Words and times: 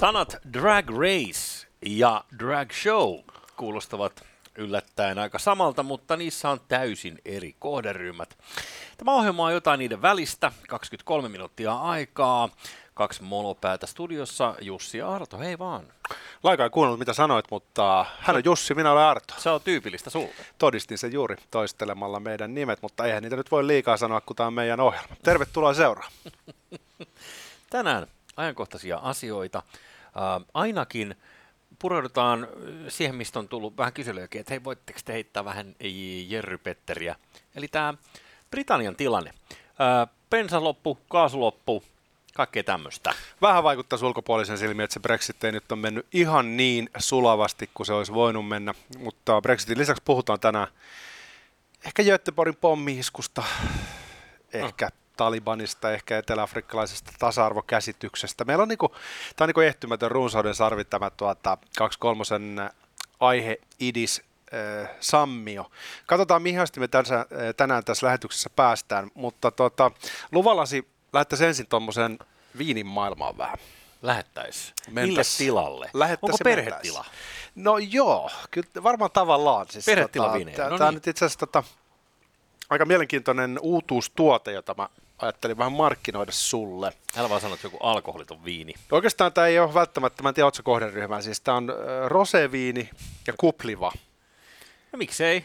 Sanat 0.00 0.36
drag 0.52 0.90
race 0.90 1.66
ja 1.86 2.24
drag 2.38 2.72
show 2.72 3.18
kuulostavat 3.56 4.24
yllättäen 4.56 5.18
aika 5.18 5.38
samalta, 5.38 5.82
mutta 5.82 6.16
niissä 6.16 6.50
on 6.50 6.60
täysin 6.68 7.18
eri 7.24 7.56
kohderyhmät. 7.58 8.38
Tämä 8.96 9.12
ohjelma 9.12 9.44
on 9.44 9.52
jotain 9.52 9.78
niiden 9.78 10.02
välistä, 10.02 10.52
23 10.68 11.28
minuuttia 11.28 11.74
aikaa, 11.74 12.48
kaksi 12.94 13.22
molopäätä 13.22 13.86
studiossa, 13.86 14.54
Jussi 14.60 14.98
ja 14.98 15.08
Arto, 15.14 15.38
hei 15.38 15.58
vaan. 15.58 15.84
Laika 16.42 16.64
ei 16.64 16.70
kuunnellut 16.70 16.98
mitä 16.98 17.12
sanoit, 17.12 17.46
mutta 17.50 18.06
hän 18.18 18.36
on 18.36 18.44
Jussi, 18.44 18.74
minä 18.74 18.92
olen 18.92 19.04
Arto. 19.04 19.34
Se 19.38 19.50
on 19.50 19.60
tyypillistä 19.60 20.10
sulle. 20.10 20.30
Todistin 20.58 20.98
se 20.98 21.06
juuri 21.06 21.36
toistelemalla 21.50 22.20
meidän 22.20 22.54
nimet, 22.54 22.82
mutta 22.82 23.04
eihän 23.04 23.22
niitä 23.22 23.36
nyt 23.36 23.50
voi 23.50 23.66
liikaa 23.66 23.96
sanoa, 23.96 24.20
kun 24.20 24.36
tämä 24.36 24.46
on 24.46 24.54
meidän 24.54 24.80
ohjelma. 24.80 25.16
Tervetuloa 25.22 25.74
seuraan. 25.74 26.12
Tänään 27.70 28.06
ajankohtaisia 28.36 28.96
asioita. 28.96 29.62
Äh, 30.16 30.46
ainakin 30.54 31.14
pureudutaan 31.78 32.48
siihen, 32.88 33.14
mistä 33.14 33.38
on 33.38 33.48
tullut 33.48 33.76
vähän 33.76 33.92
kyselyjäkin, 33.92 34.40
että 34.40 34.52
hei, 34.52 34.64
voitteko 34.64 35.00
te 35.04 35.12
heittää 35.12 35.44
vähän 35.44 35.74
Jerry 36.28 36.58
Petteriä. 36.58 37.16
Eli 37.54 37.68
tämä 37.68 37.94
Britannian 38.50 38.96
tilanne. 38.96 39.30
Äh, 39.30 40.14
bensa 40.30 40.64
loppu, 40.64 40.98
kaasu 41.08 41.40
loppu, 41.40 41.84
kaikkea 42.34 42.64
tämmöistä. 42.64 43.14
Vähän 43.42 43.64
vaikuttaa 43.64 43.98
ulkopuolisen 44.02 44.58
silmiin, 44.58 44.84
että 44.84 44.94
se 44.94 45.00
Brexit 45.00 45.44
ei 45.44 45.52
nyt 45.52 45.72
ole 45.72 45.80
mennyt 45.80 46.06
ihan 46.12 46.56
niin 46.56 46.90
sulavasti 46.98 47.70
kuin 47.74 47.86
se 47.86 47.92
olisi 47.92 48.14
voinut 48.14 48.48
mennä, 48.48 48.74
mutta 48.98 49.40
Brexitin 49.40 49.78
lisäksi 49.78 50.02
puhutaan 50.04 50.40
tänään 50.40 50.68
ehkä 51.86 52.02
Göteborgin 52.02 52.56
pommiiskusta, 52.56 53.42
ehkä 54.52 54.84
no. 54.84 54.90
Talibanista, 55.20 55.92
ehkä 55.92 56.18
eteläafrikkalaisesta 56.18 57.12
tasa-arvokäsityksestä. 57.18 58.44
Meillä 58.44 58.62
on 58.62 58.68
niinku, 58.68 58.88
tämä 58.88 59.44
on 59.44 59.48
niinku 59.48 59.60
ehtymätön 59.60 60.10
runsauden 60.10 60.54
sarvi 60.54 60.84
tämä 60.84 61.10
tuota, 61.10 61.58
23 61.76 62.24
aihe 63.20 63.58
idis 63.80 64.22
äh, 64.54 64.90
sammio. 65.00 65.70
Katsotaan, 66.06 66.42
mihin 66.42 66.60
asti 66.60 66.80
me 66.80 66.88
tässä, 66.88 67.18
äh, 67.18 67.26
tänään 67.56 67.84
tässä 67.84 68.06
lähetyksessä 68.06 68.50
päästään, 68.56 69.10
mutta 69.14 69.50
tota, 69.50 69.90
luvallasi 70.32 70.88
lähettäisiin 71.12 71.48
ensin 71.48 71.66
tuommoisen 71.66 72.18
viinin 72.58 72.86
maailmaan 72.86 73.38
vähän. 73.38 73.58
Lähettäisiin. 74.02 74.74
Mille 74.90 75.22
tilalle? 75.38 75.90
Onko 76.22 76.36
perhetila? 76.44 77.04
No 77.54 77.78
joo, 77.78 78.30
kyllä 78.50 78.68
varmaan 78.82 79.10
tavallaan. 79.10 79.66
Siis 79.70 79.84
perhetila 79.84 80.24
tota, 80.24 80.36
viinejä. 80.36 80.68
No 80.68 80.78
Tämä 80.78 80.90
niin. 80.90 80.94
nyt 80.94 81.06
itse 81.06 81.24
asiassa 81.24 81.46
tota, 81.46 81.62
aika 82.70 82.84
mielenkiintoinen 82.84 83.58
uutuustuote, 83.62 84.52
jota 84.52 84.74
mä 84.78 84.88
ajattelin 85.22 85.58
vähän 85.58 85.72
markkinoida 85.72 86.32
sulle. 86.32 86.92
Älä 87.16 87.28
vaan 87.28 87.40
sano, 87.40 87.54
että 87.54 87.66
joku 87.66 87.76
alkoholiton 87.80 88.44
viini. 88.44 88.74
Oikeastaan 88.92 89.32
tämä 89.32 89.46
ei 89.46 89.58
ole 89.58 89.74
välttämättä, 89.74 90.22
mä 90.22 90.28
en 90.28 90.34
tiedä, 90.34 90.46
ootko 90.46 90.62
kohderyhmää, 90.62 91.20
siis 91.20 91.40
tämä 91.40 91.56
on 91.56 91.74
roseviini 92.06 92.90
ja 93.26 93.32
kupliva. 93.38 93.92
No 94.92 94.96
miksei? 94.96 95.44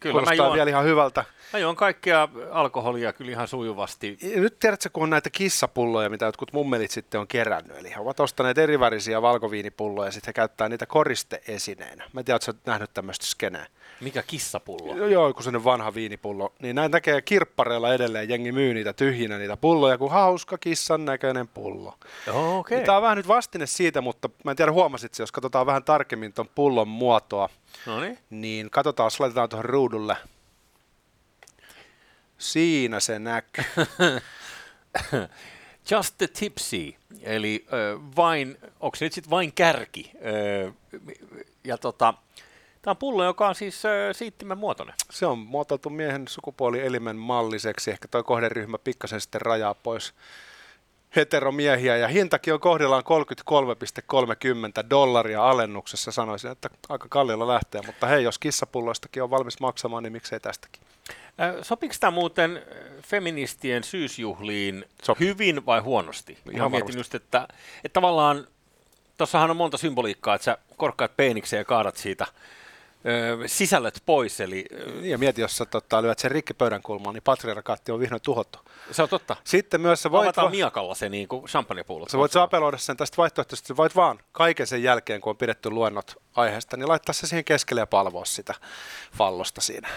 Kyllä 0.00 0.12
Kuulostaa 0.12 0.36
mä 0.36 0.42
juon, 0.44 0.54
vielä 0.54 0.70
ihan 0.70 0.84
hyvältä. 0.84 1.24
Mä 1.52 1.58
juon 1.58 1.76
kaikkea 1.76 2.28
alkoholia 2.50 3.12
kyllä 3.12 3.30
ihan 3.30 3.48
sujuvasti. 3.48 4.18
Nyt 4.36 4.58
tiedätkö, 4.58 4.90
kun 4.92 5.02
on 5.02 5.10
näitä 5.10 5.30
kissapulloja, 5.30 6.10
mitä 6.10 6.24
jotkut 6.24 6.52
mummelit 6.52 6.90
sitten 6.90 7.20
on 7.20 7.26
kerännyt. 7.26 7.78
Eli 7.78 7.90
he 7.90 8.00
ovat 8.00 8.20
ostaneet 8.20 8.58
erivärisiä 8.58 9.22
valkoviinipulloja 9.22 10.08
ja 10.08 10.12
sitten 10.12 10.28
he 10.28 10.32
käyttää 10.32 10.68
niitä 10.68 10.86
koristeesineenä. 10.86 12.04
Mä 12.12 12.20
en 12.20 12.24
tiedä, 12.24 12.38
oletko 12.46 12.62
nähnyt 12.66 12.90
tämmöistä 12.94 13.26
skeneä. 13.26 13.66
Mikä 14.00 14.22
kissapullo? 14.22 14.96
Joo, 14.96 15.06
joo 15.06 15.34
kun 15.34 15.42
sellainen 15.42 15.64
vanha 15.64 15.94
viinipullo. 15.94 16.52
Niin 16.58 16.76
näin 16.76 16.90
näkee 16.90 17.22
kirppareilla 17.22 17.94
edelleen, 17.94 18.28
jengi 18.28 18.52
myy 18.52 18.74
niitä 18.74 18.92
tyhjinä 18.92 19.38
niitä 19.38 19.56
pulloja, 19.56 19.98
kuin 19.98 20.10
hauska 20.10 20.58
kissan 20.58 21.04
näköinen 21.04 21.48
pullo. 21.48 21.94
Oh, 22.32 22.58
okay. 22.58 22.76
Niin 22.76 22.86
Tämä 22.86 22.96
on 22.96 23.02
vähän 23.02 23.16
nyt 23.16 23.28
vastine 23.28 23.66
siitä, 23.66 24.00
mutta 24.00 24.30
mä 24.44 24.50
en 24.50 24.56
tiedä 24.56 24.72
huomasit 24.72 25.18
jos 25.18 25.32
katsotaan 25.32 25.66
vähän 25.66 25.84
tarkemmin 25.84 26.32
tuon 26.32 26.48
pullon 26.54 26.88
muotoa. 26.88 27.48
Noniin. 27.86 28.18
Niin 28.30 28.70
katsotaan, 28.70 29.10
laitetaan 29.18 29.48
tuohon 29.48 29.64
ruudulle. 29.64 30.16
Siinä 32.38 33.00
se 33.00 33.18
näkyy. 33.18 33.64
Just 35.90 36.14
the 36.18 36.26
tipsy, 36.26 36.94
eli 37.22 37.66
äh, 37.66 38.00
vain, 38.16 38.58
onko 38.80 38.96
se 38.96 39.04
nyt 39.04 39.12
sitten 39.12 39.30
vain 39.30 39.52
kärki? 39.52 40.12
Äh, 40.14 40.74
ja 41.64 41.78
tota, 41.78 42.14
Tämä 42.82 42.92
on 42.92 42.96
pullo, 42.96 43.24
joka 43.24 43.48
on 43.48 43.54
siis 43.54 43.84
äh, 43.84 43.92
siittimen 44.12 44.58
muotoinen. 44.58 44.94
Se 45.10 45.26
on 45.26 45.38
muotoiltu 45.38 45.90
miehen 45.90 46.28
sukupuolielimen 46.28 47.16
malliseksi. 47.16 47.90
Ehkä 47.90 48.08
tuo 48.08 48.22
kohderyhmä 48.22 48.78
pikkasen 48.78 49.20
sitten 49.20 49.40
rajaa 49.40 49.74
pois 49.74 50.14
heteromiehiä 51.16 51.96
ja 51.96 52.08
hintakin 52.08 52.54
on 52.54 52.60
kohdillaan 52.60 53.02
33,30 54.82 54.90
dollaria 54.90 55.50
alennuksessa. 55.50 56.12
Sanoisin, 56.12 56.50
että 56.50 56.70
aika 56.88 57.06
kallilla 57.08 57.48
lähtee, 57.48 57.80
mutta 57.86 58.06
hei, 58.06 58.24
jos 58.24 58.38
kissapulloistakin 58.38 59.22
on 59.22 59.30
valmis 59.30 59.60
maksamaan, 59.60 60.02
niin 60.02 60.12
miksei 60.12 60.40
tästäkin. 60.40 60.82
Sopiiko 61.62 61.94
tämä 62.00 62.10
muuten 62.10 62.62
feministien 63.02 63.84
syysjuhliin 63.84 64.84
Sopi. 65.02 65.24
hyvin 65.24 65.66
vai 65.66 65.80
huonosti? 65.80 66.38
Ihan 66.52 66.70
mietin 66.70 66.98
just, 66.98 67.14
että, 67.14 67.48
että 67.84 67.92
tavallaan 67.92 68.46
tuossahan 69.18 69.50
on 69.50 69.56
monta 69.56 69.78
symboliikkaa, 69.78 70.34
että 70.34 70.44
sä 70.44 70.58
korkkaat 70.76 71.16
peenikseen 71.16 71.60
ja 71.60 71.64
kaadat 71.64 71.96
siitä 71.96 72.26
sisällöt 73.46 74.02
pois. 74.06 74.40
Eli, 74.40 74.64
ja 75.02 75.18
mieti, 75.18 75.40
jos 75.40 75.56
sä 75.56 75.66
tota, 75.66 76.02
lyöt 76.02 76.18
sen 76.18 76.30
rikkipöydän 76.30 76.82
kulmaan, 76.82 77.14
niin 77.14 77.22
patriarkaatti 77.22 77.92
on 77.92 78.00
vihdoin 78.00 78.22
tuhottu. 78.22 78.58
Se 78.90 79.02
on 79.02 79.08
totta. 79.08 79.36
Sitten 79.44 79.80
myös 79.80 80.02
sä 80.02 80.10
voit... 80.10 80.22
Avataan 80.22 80.44
va- 80.44 80.50
miakalla 80.50 80.94
se 80.94 81.08
niin 81.08 81.28
kuin 81.28 81.44
champagnepullo. 81.44 82.08
Sä 82.08 82.18
voit 82.18 82.32
saapeloida 82.32 82.78
sen 82.78 82.96
tästä 82.96 83.16
vaihtoehtoisesti, 83.16 83.76
voit 83.76 83.96
vaan 83.96 84.18
kaiken 84.32 84.66
sen 84.66 84.82
jälkeen, 84.82 85.20
kun 85.20 85.30
on 85.30 85.36
pidetty 85.36 85.70
luennot 85.70 86.22
aiheesta, 86.34 86.76
niin 86.76 86.88
laittaa 86.88 87.12
se 87.12 87.26
siihen 87.26 87.44
keskelle 87.44 87.80
ja 87.80 87.86
palvoa 87.86 88.24
sitä 88.24 88.54
fallosta 89.16 89.60
siinä. 89.60 89.88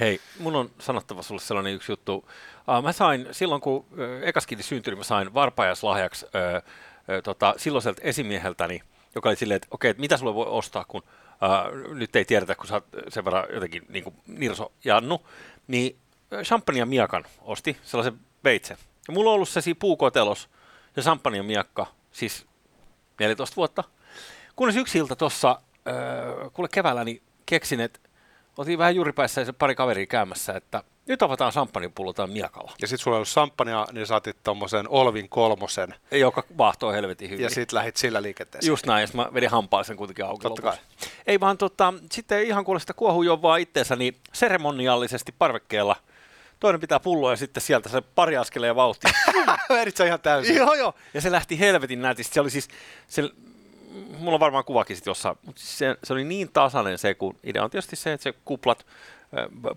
Hei, 0.00 0.20
mun 0.38 0.56
on 0.56 0.70
sanottava 0.78 1.22
sulle 1.22 1.40
sellainen 1.40 1.74
yksi 1.74 1.92
juttu. 1.92 2.14
Uh, 2.14 2.82
mä 2.82 2.92
sain, 2.92 3.28
silloin 3.30 3.60
kun 3.60 3.76
uh, 3.76 3.86
ekaskiti 4.22 4.62
syntyi, 4.62 4.96
mä 4.96 5.04
sain 5.04 5.34
varpaajaslahjaksi 5.34 6.26
uh, 6.26 6.30
uh, 6.30 7.22
tota, 7.24 7.54
silloiselta 7.56 8.00
esimieheltäni, 8.04 8.82
joka 9.14 9.28
oli 9.28 9.36
silleen, 9.36 9.56
että 9.56 9.68
okei, 9.70 9.90
okay, 9.90 10.00
mitä 10.00 10.16
sulle 10.16 10.34
voi 10.34 10.46
ostaa, 10.48 10.84
kun 10.84 11.02
uh, 11.42 11.94
nyt 11.94 12.16
ei 12.16 12.24
tiedetä, 12.24 12.54
kun 12.54 12.66
sä 12.66 12.74
oot 12.74 12.84
sen 13.08 13.24
verran 13.24 13.44
jotenkin 13.54 13.86
niin 13.88 14.04
kuin 14.04 14.14
Nirso 14.26 14.72
Jannu, 14.84 15.26
niin 15.66 15.96
champagne 16.42 16.78
ja 16.78 16.86
miakan 16.86 17.24
osti, 17.40 17.76
sellaisen 17.82 18.20
veitsen. 18.44 18.76
Ja 19.08 19.14
mulla 19.14 19.30
on 19.30 19.34
ollut 19.34 19.48
se 19.48 19.60
siinä 19.60 19.78
puukotelos 19.80 20.48
ja 20.96 21.02
champagne 21.02 21.42
miakka, 21.42 21.86
siis 22.12 22.46
14 23.20 23.56
vuotta. 23.56 23.84
Kunnes 24.56 24.76
yksi 24.76 24.98
ilta 24.98 25.16
tuossa, 25.16 25.60
uh, 26.42 26.52
kuule 26.52 26.68
keväällä, 26.72 27.04
niin 27.04 27.22
keksin, 27.46 27.80
että 27.80 28.00
oltiin 28.58 28.78
vähän 28.78 28.94
juuripäissä 28.96 29.40
ja 29.40 29.44
se 29.44 29.52
pari 29.52 29.74
kaveria 29.74 30.06
käymässä, 30.06 30.52
että 30.52 30.82
nyt 31.10 31.22
avataan 31.22 31.52
samppanipullo 31.52 32.12
tai 32.12 32.26
miakalla. 32.26 32.72
Ja 32.80 32.88
sitten 32.88 33.02
sulla 33.02 33.14
ei 33.14 33.18
ollut 33.18 33.28
samppania, 33.28 33.86
niin 33.92 34.06
saatit 34.06 34.36
tuommoisen 34.42 34.88
Olvin 34.88 35.28
kolmosen. 35.28 35.94
Joka 36.10 36.44
vahtoo 36.58 36.92
helvetin 36.92 37.30
hyvin. 37.30 37.44
Ja 37.44 37.50
sitten 37.50 37.76
lähit 37.76 37.96
sillä 37.96 38.22
liikenteeseen. 38.22 38.70
Just 38.70 38.86
näin, 38.86 39.02
ja 39.02 39.08
mä 39.14 39.28
vedin 39.34 39.50
hampaan 39.50 39.84
sen 39.84 39.96
kuitenkin 39.96 40.24
auki 40.24 40.42
Totta 40.42 40.62
kai. 40.62 40.76
Ei 41.26 41.40
vaan 41.40 41.58
tota, 41.58 41.94
sitten 42.12 42.42
ihan 42.42 42.64
kuule 42.64 42.80
sitä 42.80 42.92
kuohujovaa 42.92 43.56
itteensä, 43.56 43.96
niin 43.96 44.16
seremoniallisesti 44.32 45.34
parvekkeella 45.38 45.96
toinen 46.60 46.80
pitää 46.80 47.00
pulloa 47.00 47.30
ja 47.30 47.36
sitten 47.36 47.60
sieltä 47.62 47.88
se 47.88 48.00
pari 48.00 48.36
askeleen 48.36 48.76
vauhti. 48.76 49.06
Vedit 49.68 49.96
sä 49.96 50.04
ihan 50.04 50.20
täysin? 50.20 50.56
joo, 50.56 50.74
joo. 50.74 50.94
Ja 51.14 51.20
se 51.20 51.32
lähti 51.32 51.58
helvetin 51.58 52.02
nätisti. 52.02 52.34
Se 52.34 52.40
oli 52.40 52.50
siis, 52.50 52.68
se, 53.08 53.22
mulla 54.18 54.34
on 54.34 54.40
varmaan 54.40 54.64
kuvakin 54.64 54.96
sitten 54.96 55.10
jossain, 55.10 55.36
mutta 55.42 55.62
se, 55.64 55.96
se 56.04 56.12
oli 56.12 56.24
niin 56.24 56.52
tasainen 56.52 56.98
se, 56.98 57.14
kun 57.14 57.36
idea 57.44 57.64
on 57.64 57.70
tietysti 57.70 57.96
se, 57.96 58.12
että 58.12 58.24
se 58.24 58.34
kuplat 58.44 58.86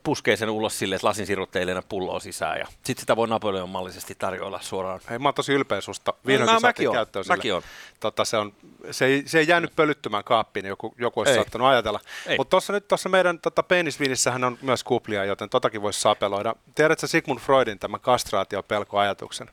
puskee 0.04 0.36
sen 0.36 0.50
ulos 0.50 0.80
silleen, 0.80 0.96
että 0.96 1.08
lasin 1.08 1.26
sirutteille 1.26 1.84
pulloa 1.90 2.20
sisään 2.20 2.60
ja 2.60 2.66
sitten 2.66 3.00
sitä 3.02 3.16
voi 3.16 3.28
Napoleon-mallisesti 3.28 4.16
tarjoilla 4.16 4.60
suoraan. 4.62 5.00
Hei, 5.10 5.20
mä 5.20 5.28
oon 5.28 5.34
tosi 5.34 5.54
ylpeä 5.54 5.82
susta. 5.82 6.14
Vihdoinkin 6.28 6.54
no, 6.54 6.60
mäkin 6.60 6.90
on, 6.90 6.96
mäkin 7.28 7.54
on. 7.54 7.62
Tota, 8.00 8.26
se, 8.26 8.38
on, 8.38 8.54
se, 8.92 9.06
ei, 9.06 9.24
se 9.26 9.40
ei 9.40 9.48
jäänyt 9.48 9.76
pölyttymään 9.76 10.24
kaappiin, 10.24 10.66
joku, 10.66 10.96
joku 10.98 11.20
olisi 11.20 11.32
ei. 11.32 11.36
saattanut 11.36 11.68
ajatella. 11.68 12.00
Mutta 12.38 12.50
tuossa 12.50 12.74
nyt 12.74 12.88
tuossa 12.88 13.10
meidän 13.10 13.40
tota, 13.40 13.64
penisviinissähän 13.64 14.44
on 14.44 14.58
myös 14.62 14.84
kuplia, 14.84 15.26
joten 15.26 15.50
totakin 15.50 15.82
voisi 15.82 16.02
sapeloida. 16.02 16.56
Tiedätkö 16.76 17.08
Sigmund 17.08 17.40
Freudin 17.40 17.80
tämän 17.80 18.00
kastraatiopelkoajatuksen? 18.00 19.50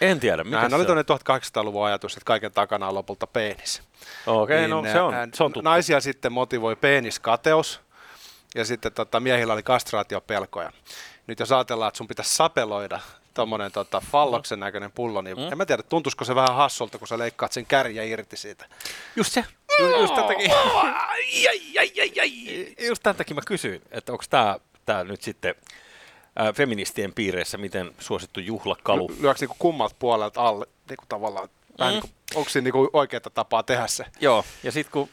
En 0.00 0.20
tiedä. 0.20 0.44
Mikä 0.44 0.58
Hän 0.58 0.74
oli 0.74 0.84
tuonne 0.84 1.02
1800-luvun 1.02 1.86
ajatus, 1.86 2.12
että 2.12 2.24
kaiken 2.24 2.52
takana 2.52 2.88
on 2.88 2.94
lopulta 2.94 3.26
penis. 3.26 3.82
Okei, 4.26 4.56
okay, 4.56 4.68
no 4.68 4.80
niin, 4.80 4.86
no 4.86 4.92
se 4.92 5.00
on, 5.00 5.14
se 5.34 5.44
on 5.44 5.52
tuttu. 5.52 5.68
Naisia 5.68 6.00
sitten 6.00 6.32
motivoi 6.32 6.76
peniskateus, 6.76 7.80
ja 8.54 8.64
sitten 8.64 8.92
tota, 8.92 9.20
miehillä 9.20 9.52
oli 9.52 9.62
kastraatiopelkoja. 9.62 10.72
Nyt 11.26 11.40
jos 11.40 11.52
ajatellaan, 11.52 11.88
että 11.88 11.98
sun 11.98 12.08
pitäisi 12.08 12.34
sapeloida 12.34 13.00
tuommoinen 13.34 13.72
tota, 13.72 14.00
falloksen 14.12 14.60
näköinen 14.60 14.92
pullo, 14.92 15.22
niin 15.22 15.36
mm. 15.36 15.52
en 15.52 15.58
mä 15.58 15.66
tiedä, 15.66 15.82
tuntuisiko 15.82 16.24
se 16.24 16.34
vähän 16.34 16.54
hassulta, 16.54 16.98
kun 16.98 17.08
sä 17.08 17.18
leikkaat 17.18 17.52
sen 17.52 17.66
kärjä 17.66 18.02
irti 18.02 18.36
siitä. 18.36 18.66
Just 19.16 19.32
se. 19.32 19.44
Just, 19.80 19.96
just 20.00 20.14
tämän 20.14 20.28
takia, 20.28 20.54
just 22.88 23.02
tämän 23.02 23.16
takia 23.16 23.34
mä 23.34 23.40
kysyin, 23.46 23.82
että 23.90 24.12
onko 24.12 24.24
tämä 24.30 24.56
tää 24.86 25.04
nyt 25.04 25.22
sitten 25.22 25.54
ää, 26.36 26.52
feministien 26.52 27.12
piireissä 27.12 27.58
miten 27.58 27.90
suosittu 27.98 28.40
juhlakalu. 28.40 29.10
Lyöks 29.20 29.40
niinku 29.40 29.56
kummalta 29.58 29.96
puolelta 29.98 30.42
alle 30.42 30.66
niinku 30.88 31.04
tavallaan 31.08 31.48
Mm. 31.78 31.86
niin 31.86 32.00
kuin, 32.00 32.12
onko 32.34 32.50
siinä 32.50 32.64
niin 32.64 32.72
kuin 32.72 32.90
oikeaa 32.92 33.20
tapaa 33.20 33.62
tehdä 33.62 33.86
se? 33.86 34.04
Joo, 34.20 34.44
ja 34.62 34.72
sitten 34.72 34.92
kun 34.92 35.08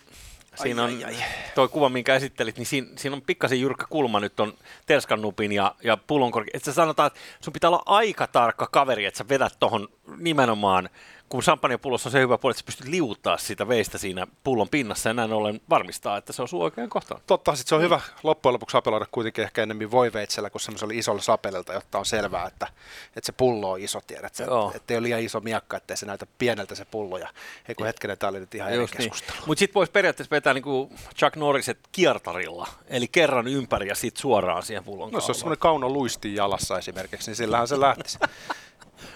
siinä 0.56 0.84
on 0.84 0.90
ai, 0.90 1.04
ai. 1.04 1.16
toi 1.56 1.68
kuva, 1.68 1.90
minkä 1.90 2.16
esittelit, 2.16 2.58
niin 2.58 2.66
siinä, 2.66 2.88
siinä 2.96 3.16
on 3.16 3.22
pikkasen 3.22 3.62
jyrkkä 3.62 3.86
kulma 3.90 4.20
nyt 4.20 4.40
on 4.40 4.54
Terskannupin 4.86 5.52
ja, 5.52 5.76
ja 5.84 5.98
pullonkorki. 5.98 6.52
Että 6.54 6.72
sanotaan, 6.72 7.08
että 7.08 7.20
sun 7.42 7.54
pitää 7.54 7.70
olla 7.70 7.84
aika 7.86 8.28
tarkka 8.28 8.68
kaveri, 8.72 9.06
että 9.06 9.18
sä 9.18 9.30
vedät 9.30 9.56
tohon 9.60 9.88
nimenomaan, 10.18 10.90
kun 11.32 11.42
champagnepullossa 11.42 12.10
on 12.10 12.12
se 12.12 12.20
hyvä 12.20 12.38
puoli, 12.38 12.52
että 12.52 12.60
sä 12.60 12.66
pystyt 12.66 12.88
liuuttaa 12.88 13.38
sitä 13.38 13.68
veistä 13.68 13.98
siinä 13.98 14.28
pullon 14.44 14.70
pinnassa 14.70 15.10
ja 15.10 15.14
näin 15.14 15.34
ollen 15.34 15.62
varmistaa, 15.70 16.18
että 16.18 16.34
se 16.34 16.42
osuu 16.42 16.62
oikein 16.62 16.90
kohtaan. 16.90 17.22
Totta, 17.28 17.56
sit 17.56 17.68
se 17.68 17.76
on 17.76 17.82
hyvä 17.82 18.02
loppujen 18.24 18.54
lopuksi 18.54 18.72
sapeloida 18.74 19.06
kuitenkin 19.12 19.44
ehkä 19.44 19.64
enemmän 19.64 19.92
voiveitsellä 19.92 20.50
kuin 20.50 20.62
semmoisella 20.62 20.94
isolla 20.96 21.22
sapelelta, 21.22 21.74
jotta 21.74 22.00
on 22.00 22.06
selvää, 22.06 22.48
että, 22.48 22.68
että 23.08 23.26
se 23.26 23.32
pullo 23.32 23.72
on 23.72 23.80
iso, 23.80 24.02
tiedät 24.08 24.36
sä, 24.36 24.44
Joo. 24.44 24.72
että 24.76 24.94
ei 24.94 24.98
ole 24.98 25.04
liian 25.04 25.22
iso 25.22 25.40
miakka, 25.40 25.78
ettei 25.78 25.98
se 25.98 26.06
näytä 26.06 26.28
pieneltä 26.38 26.76
se 26.76 26.86
pullo. 26.86 27.18
Ja 27.18 27.30
ei 27.68 27.76
kun 27.76 27.86
hetkinen, 27.86 28.18
tämä 28.18 28.30
oli 28.30 28.40
nyt 28.40 28.56
ihan 28.56 28.70
eri 28.72 28.82
Just 28.82 28.94
niin. 28.98 29.12
keskustelu. 29.12 29.46
Mutta 29.46 29.60
sitten 29.60 29.76
voisi 29.76 29.92
periaatteessa 29.92 30.36
vetää 30.36 30.54
niin 30.54 30.64
kuin 30.64 30.96
Chuck 31.18 31.36
Norriset 31.36 31.80
kiertarilla, 31.92 32.68
eli 32.88 33.08
kerran 33.08 33.48
ympäri 33.48 33.88
ja 33.88 33.96
sitten 33.96 34.22
suoraan 34.22 34.64
siihen 34.64 34.84
pullon 34.84 35.12
No 35.12 35.12
se 35.12 35.16
on 35.18 35.22
kaulaan. 35.22 35.36
semmoinen 35.36 35.60
kauno 35.60 35.90
luisti 35.90 36.36
jalassa 36.36 36.78
esimerkiksi, 36.78 37.30
niin 37.32 37.36
sillähän 37.36 37.68
se 37.68 37.80
lähtisi. 37.80 38.20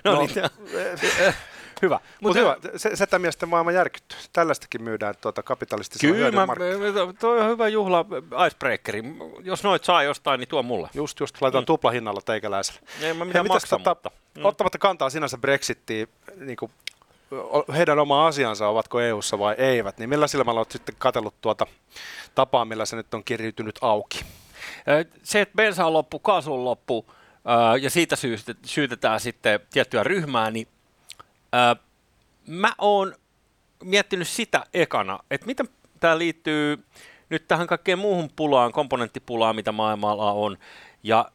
No, 0.04 0.12
No, 0.14 0.20
niin, 0.20 0.30
hyvä. 1.86 2.00
Mutta 2.22 2.40
hyvä, 2.40 2.58
se, 2.76 2.96
sitä 2.96 3.20
miesten 3.20 3.50
maailma 3.50 3.72
järkyttyy. 3.72 4.18
Tällaistakin 4.34 4.84
myydään 4.84 5.16
tuota 5.22 5.44
kapitalistisella 5.44 6.16
Kyllä, 6.16 6.46
mä, 6.46 6.54
toi 7.20 7.42
on 7.42 7.50
hyvä 7.50 7.68
juhla 7.68 8.06
icebreakeri. 8.48 9.04
Jos 9.44 9.64
noit 9.64 9.84
saa 9.84 10.04
jostain, 10.04 10.40
niin 10.40 10.48
tuo 10.48 10.64
mulle. 10.64 10.90
Just, 10.94 11.20
just, 11.20 11.42
laitetaan 11.42 11.64
mm. 11.64 11.66
tuplahinnalla 11.66 12.22
teikäläiselle. 12.22 12.80
Ei 13.02 13.14
mä 13.14 13.18
Hei, 13.20 13.28
mitään 13.28 13.46
mitäs 13.46 13.72
maksa, 13.72 13.78
tota, 13.78 13.90
mutta... 13.90 14.12
mm. 14.38 14.46
Ottamatta 14.46 14.78
kantaa 14.78 15.10
sinänsä 15.10 15.38
Brexittiin, 15.38 16.08
niin 16.36 16.58
kuin, 16.58 16.72
heidän 17.78 18.00
oma 18.00 18.28
asiansa, 18.28 18.68
ovatko 18.68 19.00
EU-ssa 19.00 19.40
vai 19.40 19.56
eivät, 19.58 19.98
niin 19.98 20.10
millä 20.10 20.28
silmällä 20.28 20.60
olet 20.60 20.72
sitten 20.72 20.96
katsellut 20.98 21.42
tuota 21.42 21.68
tapaa, 22.36 22.66
millä 22.66 22.86
se 22.86 22.96
nyt 22.96 23.14
on 23.14 23.24
kirjiytynyt 23.24 23.80
auki? 23.82 24.26
Se, 25.24 25.42
että 25.42 25.56
bensa 25.56 25.86
on 25.86 25.94
loppu, 25.94 26.20
kaasu 26.20 26.54
on 26.54 26.66
loppu, 26.66 27.06
ja 27.82 27.90
siitä 27.90 28.16
syytetään 28.66 29.20
sitten 29.20 29.60
tiettyä 29.74 30.04
ryhmää, 30.04 30.52
niin 30.52 30.68
mä 32.48 32.72
oon 32.78 33.16
miettinyt 33.84 34.28
sitä 34.28 34.64
ekana, 34.74 35.20
että 35.32 35.46
miten 35.48 35.70
tämä 36.00 36.18
liittyy 36.18 36.86
nyt 37.30 37.48
tähän 37.48 37.68
kaikkeen 37.68 38.00
muuhun 38.00 38.30
pulaan, 38.36 38.72
komponenttipulaan, 38.72 39.56
mitä 39.56 39.72
maailmalla 39.72 40.32
on, 40.32 40.58
ja 41.04 41.26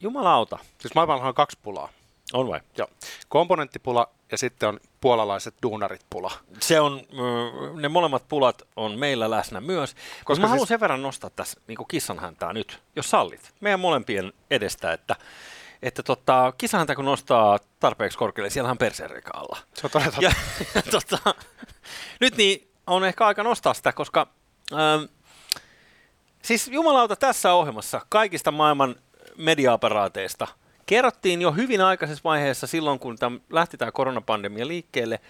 jumalauta, 0.00 0.58
Siis 0.78 0.94
maailmallahan 0.94 1.28
on 1.28 1.34
kaksi 1.34 1.58
pulaa. 1.62 1.88
on 2.32 2.48
vai? 2.48 2.60
Joo. 2.78 2.88
Komponenttipula 3.28 4.08
ja 4.32 4.38
sitten 4.38 4.68
on 4.68 4.80
puolalaiset 5.00 5.54
duunarit 5.62 6.00
pula. 6.10 6.32
Se 6.60 6.80
on, 6.80 7.00
ne 7.80 7.88
molemmat 7.88 8.28
pulat 8.28 8.62
on 8.76 8.98
meillä 8.98 9.30
läsnä 9.30 9.60
myös. 9.60 9.94
Koska 9.94 10.24
Koska 10.24 10.40
mä 10.40 10.46
siis- 10.46 10.50
haluan 10.50 10.66
sen 10.66 10.80
verran 10.80 11.02
nostaa 11.02 11.30
tässä 11.30 11.60
niin 11.66 11.78
kissanhäntää 11.88 12.52
nyt, 12.52 12.82
jos 12.96 13.10
sallit, 13.10 13.52
meidän 13.60 13.80
molempien 13.80 14.32
edestä, 14.50 14.92
että, 14.92 15.16
että 15.82 16.02
tota, 16.02 16.52
kissanhäntä 16.58 16.94
kun 16.94 17.04
nostaa 17.04 17.58
tarpeeksi 17.80 18.18
korkealle, 18.18 18.50
siellähän 18.50 18.74
on 18.74 18.78
persereika 18.78 19.30
alla. 19.34 19.58
Se 19.74 19.86
on 19.86 19.90
todella 19.90 20.12
Ja, 20.20 20.32
ja 20.74 20.82
tota, 20.82 21.34
nyt 22.20 22.36
niin 22.36 22.68
on 22.86 23.04
ehkä 23.04 23.26
aika 23.26 23.42
nostaa 23.42 23.74
sitä, 23.74 23.92
koska 23.92 24.26
ähm, 24.72 25.04
siis 26.42 26.68
jumalauta 26.68 27.16
tässä 27.16 27.52
ohjelmassa 27.52 28.00
kaikista 28.08 28.50
maailman 28.50 28.96
mediaoperaateista 29.36 30.48
kerrottiin 30.90 31.42
jo 31.42 31.52
hyvin 31.52 31.80
aikaisessa 31.80 32.24
vaiheessa 32.24 32.66
silloin, 32.66 32.98
kun 32.98 33.16
tämän, 33.18 33.40
lähti 33.50 33.76
tämä 33.76 33.92
koronapandemia 33.92 34.66
liikkeelle, 34.66 35.20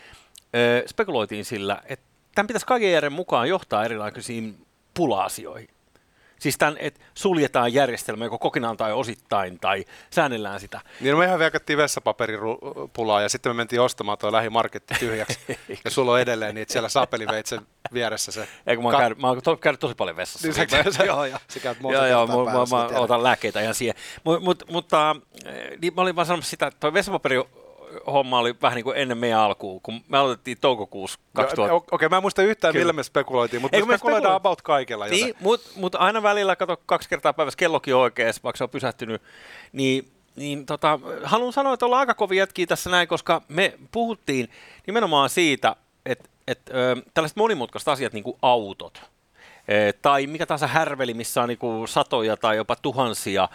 ö, 0.57 0.83
spekuloitiin 0.89 1.45
sillä, 1.45 1.83
että 1.85 2.07
tämän 2.35 2.47
pitäisi 2.47 2.67
kaiken 2.67 2.93
järjen 2.93 3.13
mukaan 3.13 3.49
johtaa 3.49 3.85
erilaisiin 3.85 4.67
pula-asioihin. 4.95 5.69
Siis 6.41 6.59
tämän, 6.59 6.77
että 6.79 7.01
suljetaan 7.15 7.75
järjestelmä 7.75 8.25
joko 8.25 8.39
kokonaan 8.39 8.77
tai 8.77 8.93
osittain 8.93 9.59
tai 9.61 9.85
säännellään 10.11 10.61
sitä. 10.61 10.81
Niin 11.01 11.13
no 11.13 11.19
mehän 11.19 11.39
veikattiin 11.39 11.77
vessapaperipulaa 11.77 13.23
ja 13.23 13.29
sitten 13.29 13.51
me 13.51 13.55
mentiin 13.55 13.81
ostamaan 13.81 14.19
tuo 14.19 14.33
lähimarketti 14.33 14.95
tyhjäksi. 14.95 15.39
ja 15.85 15.91
sulla 15.91 16.13
on 16.13 16.21
edelleen 16.21 16.55
niitä 16.55 16.73
siellä 16.73 16.89
sapeliveitsen 16.89 17.61
vieressä 17.93 18.33
se. 18.33 18.49
Eikö 18.67 18.83
mä 18.83 18.89
oon, 18.89 18.95
Ka- 18.95 19.01
käynyt, 19.01 19.19
mä 19.19 19.29
oon 19.29 19.43
to, 19.43 19.57
käynyt 19.57 19.81
tosi 19.81 19.95
paljon 19.95 20.17
vessassa. 20.17 20.49
Niin 20.49 20.71
sä- 20.71 20.91
sä- 20.91 21.05
joo, 21.13 21.25
joo. 21.25 21.39
sä 21.49 21.61
käyt 21.61 21.79
joo, 21.81 22.07
joo, 22.07 22.27
mä, 22.27 22.35
mä, 22.35 22.93
mä 22.93 22.99
otan 23.01 23.23
lääkkeitä 23.23 23.61
ihan 23.61 23.75
siihen. 23.75 23.95
Mut, 24.25 24.43
mut, 24.43 24.63
mutta 24.71 25.17
eh, 25.45 25.79
niin 25.81 25.95
mä 25.95 26.03
olin 26.03 26.17
vaan 26.17 26.27
sanomassa 26.27 26.51
sitä, 26.51 26.67
että 26.67 26.81
toi 26.81 26.93
vessapaperi 26.93 27.37
homma 28.07 28.39
oli 28.39 28.55
vähän 28.63 28.77
niin 28.77 28.85
kuin 28.85 28.97
ennen 28.97 29.19
meidän 29.19 29.39
alkuun, 29.41 29.81
kun 29.81 30.01
me 30.09 30.19
aloitettiin 30.19 30.59
toukokuussa 30.61 31.19
Joo, 31.37 31.45
2000. 31.45 31.75
Okei, 31.75 31.89
okay, 31.93 32.09
mä 32.09 32.17
en 32.17 32.23
muista 32.23 32.43
yhtään, 32.43 32.73
Kyllä. 32.73 32.83
millä 32.83 32.93
me 32.93 33.03
spekuloitiin, 33.03 33.63
mutta 33.63 33.77
Eikö 33.77 33.87
me 33.87 33.93
spekuloidaan 33.97 34.21
spekuloitu? 34.23 34.37
about 34.49 34.63
kaikella. 34.63 35.07
joten- 35.07 35.21
Niin, 35.25 35.35
mutta 35.41 35.71
mut 35.77 35.95
aina 35.95 36.23
välillä, 36.23 36.57
kato 36.57 36.77
kaksi 36.87 37.09
kertaa 37.09 37.33
päivässä, 37.33 37.57
kellokin 37.59 37.95
oikeassa, 37.97 38.41
vaikka 38.45 38.57
se 38.57 38.65
on 38.65 38.71
pysähtynyt, 38.71 39.23
niin, 39.73 40.11
niin 40.37 40.67
tota, 40.67 40.99
haluan 41.25 41.53
sanoa, 41.53 41.75
että 41.75 41.87
ollaan 41.87 42.01
aika 42.01 42.15
kovin 42.15 42.39
jätkiä 42.39 42.67
tässä 42.67 42.91
näin, 42.91 43.09
koska 43.09 43.43
me 43.49 43.79
puhuttiin 43.93 44.49
nimenomaan 44.87 45.31
siitä, 45.31 45.77
että, 46.07 46.29
ö, 46.75 46.97
tällaiset 47.15 47.37
monimutkaiset 47.37 47.89
asiat, 47.89 48.13
niin 48.13 48.25
kuin 48.25 48.37
autot, 48.43 49.03
eh, 49.69 49.95
tai 50.03 50.27
mikä 50.27 50.47
tahansa 50.47 50.67
härveli, 50.67 51.15
missä 51.15 51.43
on 51.43 51.49
niin 51.49 51.59
kuin 51.59 51.89
satoja 51.89 52.37
tai 52.37 52.57
jopa 52.57 52.77
tuhansia 52.77 53.49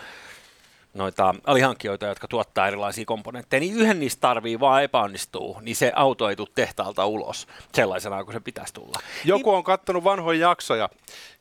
noita 0.96 1.36
alihankkijoita, 1.44 2.06
jotka 2.06 2.28
tuottaa 2.28 2.68
erilaisia 2.68 3.06
komponentteja, 3.06 3.60
niin 3.60 3.76
yhden 3.76 4.00
niistä 4.00 4.22
tarvii 4.22 4.60
vaan 4.60 4.84
epäonnistuu, 4.84 5.60
niin 5.62 5.76
se 5.76 5.92
auto 5.96 6.30
ei 6.30 6.36
tule 6.36 6.48
tehtaalta 6.56 7.06
ulos 7.06 7.48
sellaisena 7.74 8.24
kuin 8.24 8.34
se 8.34 8.40
pitäisi 8.40 8.74
tulla. 8.74 9.00
Joku 9.26 9.54
on 9.54 9.64
kattonut 9.64 10.04
vanhoja 10.04 10.50
jaksoja, 10.50 10.90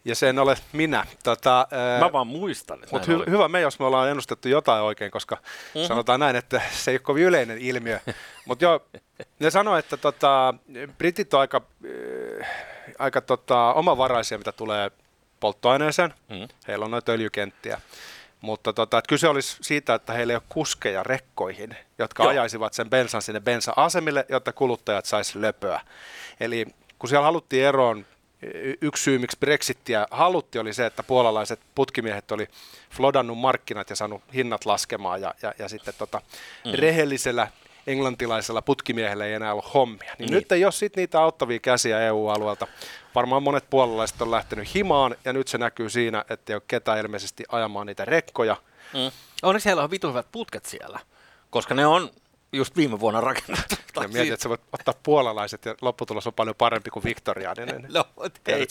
ja 0.04 0.14
se 0.14 0.28
en 0.28 0.38
ole 0.38 0.56
minä. 0.72 1.06
Tota, 1.22 1.66
Niin, 1.70 2.04
mä 2.04 2.12
vaan 2.12 2.26
muistan, 2.26 2.78
Mutta 2.90 3.12
hy- 3.12 3.16
oli. 3.16 3.24
hyvä 3.30 3.48
me, 3.48 3.60
jos 3.60 3.78
me 3.78 3.86
ollaan 3.86 4.10
ennustettu 4.10 4.48
jotain 4.48 4.82
oikein, 4.82 5.10
koska 5.10 5.34
mm-hmm. 5.34 5.88
sanotaan 5.88 6.20
näin, 6.20 6.36
että 6.36 6.62
se 6.72 6.90
ei 6.90 6.94
ole 6.94 7.00
kovin 7.00 7.24
yleinen 7.24 7.58
ilmiö. 7.58 8.00
Mutta 8.48 8.64
joo, 8.64 8.80
ne 9.38 9.50
sanoo, 9.50 9.76
että 9.76 9.96
tota, 9.96 10.54
britit 10.98 11.34
on 11.34 11.40
aika, 11.40 11.60
äh, 12.40 12.48
aika 12.98 13.20
tota, 13.20 13.72
omavaraisia, 13.72 14.38
mitä 14.38 14.52
tulee 14.52 14.90
polttoaineeseen. 15.40 16.14
Mm. 16.28 16.48
Heillä 16.68 16.84
on 16.84 16.90
noita 16.90 17.12
öljykenttiä. 17.12 17.80
Mutta 18.44 18.72
tota, 18.72 18.98
että 18.98 19.08
kyse 19.08 19.28
olisi 19.28 19.56
siitä, 19.60 19.94
että 19.94 20.12
heillä 20.12 20.32
ei 20.32 20.36
ole 20.36 20.42
kuskeja 20.48 21.02
rekkoihin, 21.02 21.76
jotka 21.98 22.22
Joo. 22.22 22.30
Ajaisivat 22.30 22.72
sen 22.72 22.90
bensan 22.90 23.22
sinne 23.22 23.40
bensa-asemille, 23.40 24.26
jotta 24.28 24.52
kuluttajat 24.52 25.04
saisi 25.04 25.40
löpöä. 25.40 25.80
Eli 26.40 26.66
kun 26.98 27.08
siellä 27.08 27.24
haluttiin 27.24 27.64
eroon, 27.64 28.06
yksi 28.80 29.02
syy, 29.02 29.18
miksi 29.18 29.36
Brexittiä 29.40 30.06
haluttiin, 30.10 30.62
oli 30.62 30.74
se, 30.74 30.86
että 30.86 31.02
puolalaiset 31.02 31.60
putkimiehet 31.74 32.32
oli 32.32 32.48
flodannut 32.90 33.38
markkinat 33.38 33.90
ja 33.90 33.96
saanut 33.96 34.22
hinnat 34.34 34.66
laskemaan, 34.66 35.20
ja, 35.20 35.34
ja, 35.42 35.54
ja 35.58 35.68
sitten 35.68 35.94
tota, 35.98 36.20
mm. 36.64 36.72
rehellisellä 36.72 37.48
englantilaisella 37.86 38.62
putkimiehellä 38.62 39.24
ei 39.26 39.32
enää 39.34 39.52
ollut 39.52 39.74
hommia. 39.74 39.98
Niin, 40.18 40.26
Niin. 40.26 40.30
nyt 40.32 40.52
ei 40.52 40.64
ole 40.64 40.72
sit 40.72 40.96
niitä 40.96 41.20
auttavia 41.22 41.58
käsiä 41.58 42.00
EU-alueelta. 42.00 42.66
Varmaan 43.14 43.42
monet 43.42 43.70
puolalaiset 43.70 44.22
on 44.22 44.30
lähtenyt 44.30 44.74
himaan, 44.74 45.16
ja 45.24 45.32
nyt 45.32 45.48
se 45.48 45.58
näkyy 45.58 45.90
siinä, 45.90 46.24
että 46.30 46.52
ei 46.52 46.54
ole 46.54 46.62
ketään 46.68 46.98
ilmeisesti 46.98 47.44
ajamaan 47.48 47.86
niitä 47.86 48.04
rekkoja. 48.04 48.56
Mm. 48.92 49.10
Onneksi 49.42 49.62
siellä 49.64 49.82
on 49.82 49.90
vitu 49.90 50.08
hyvät 50.08 50.26
putket 50.32 50.64
siellä, 50.66 50.98
koska 51.50 51.74
ne 51.74 51.86
on 51.86 52.10
just 52.52 52.76
viime 52.76 53.00
vuonna 53.00 53.20
rakennettu. 53.20 53.74
Ja 54.00 54.08
mietin, 54.08 54.32
että 54.32 54.42
sä 54.42 54.48
voit 54.48 54.60
ottaa 54.72 54.94
puolalaiset, 55.02 55.64
ja 55.64 55.74
lopputulos 55.80 56.26
on 56.26 56.34
paljon 56.34 56.56
parempi 56.56 56.90
kuin 56.90 57.04
viktoriaaninen. 57.04 57.86
No, 57.94 58.04
ei. 58.46 58.66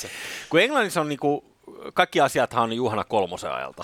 Kun 0.49 0.59
Englannissa 0.61 1.01
on 1.01 1.09
niinku, 1.09 1.45
kaikki 1.93 2.21
asiathan 2.21 2.63
on 2.63 2.73
Juhana 2.73 3.03
kolmosen 3.03 3.51
ajalta, 3.51 3.83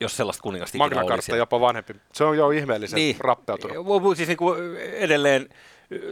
jos 0.00 0.16
sellaista 0.16 0.42
kuningasta 0.42 0.76
ikinä 0.76 0.84
Magna 0.84 1.00
oli 1.00 1.08
Carta 1.08 1.22
siellä. 1.22 1.38
jopa 1.38 1.60
vanhempi. 1.60 1.94
Se 2.12 2.24
on 2.24 2.36
jo 2.36 2.50
ihmeellisen 2.50 2.96
niin. 2.96 3.16
rappeutunut. 3.20 4.16
Siis 4.16 4.28
niinku 4.28 4.54
edelleen, 4.92 5.48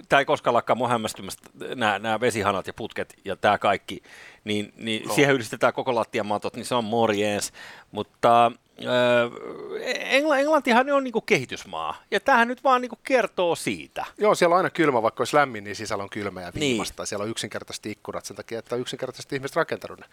tämä 0.08 0.20
ei 0.20 0.24
koskaan 0.24 0.54
lakkaa 0.54 0.76
mua 0.76 0.88
hämmästymästä, 0.88 1.50
nämä, 1.74 1.98
nämä 1.98 2.20
vesihanat 2.20 2.66
ja 2.66 2.72
putket 2.72 3.14
ja 3.24 3.36
tämä 3.36 3.58
kaikki, 3.58 4.02
niin, 4.44 4.72
niin 4.76 5.08
no. 5.08 5.14
siihen 5.14 5.34
yhdistetään 5.34 5.72
koko 5.72 5.94
lattiamatot, 5.94 6.56
niin 6.56 6.66
se 6.66 6.74
on 6.74 6.84
morjens. 6.84 7.52
Mutta 7.90 8.52
Engl- 8.80 10.38
Englantihan 10.38 10.90
on 10.90 11.04
niinku 11.04 11.20
kehitysmaa, 11.20 12.02
ja 12.10 12.20
tämähän 12.20 12.48
nyt 12.48 12.64
vaan 12.64 12.80
niinku 12.82 12.98
kertoo 13.04 13.56
siitä. 13.56 14.04
Joo, 14.18 14.34
siellä 14.34 14.52
on 14.54 14.56
aina 14.56 14.70
kylmä, 14.70 15.02
vaikka 15.02 15.20
olisi 15.20 15.36
lämmin, 15.36 15.64
niin 15.64 15.76
sisällä 15.76 16.02
on 16.04 16.10
kylmä 16.10 16.40
ja 16.42 16.50
Niin. 16.54 16.60
viimasta. 16.60 17.02
Niin. 17.02 17.06
Siellä 17.06 17.22
on 17.24 17.30
yksinkertaisesti 17.30 17.90
ikkunat 17.90 18.24
sen 18.24 18.36
takia, 18.36 18.58
että 18.58 18.74
on 18.74 18.80
yksinkertaisesti 18.80 19.36
ihmiset 19.36 19.56
rakentanut 19.56 20.00
ne. 20.00 20.06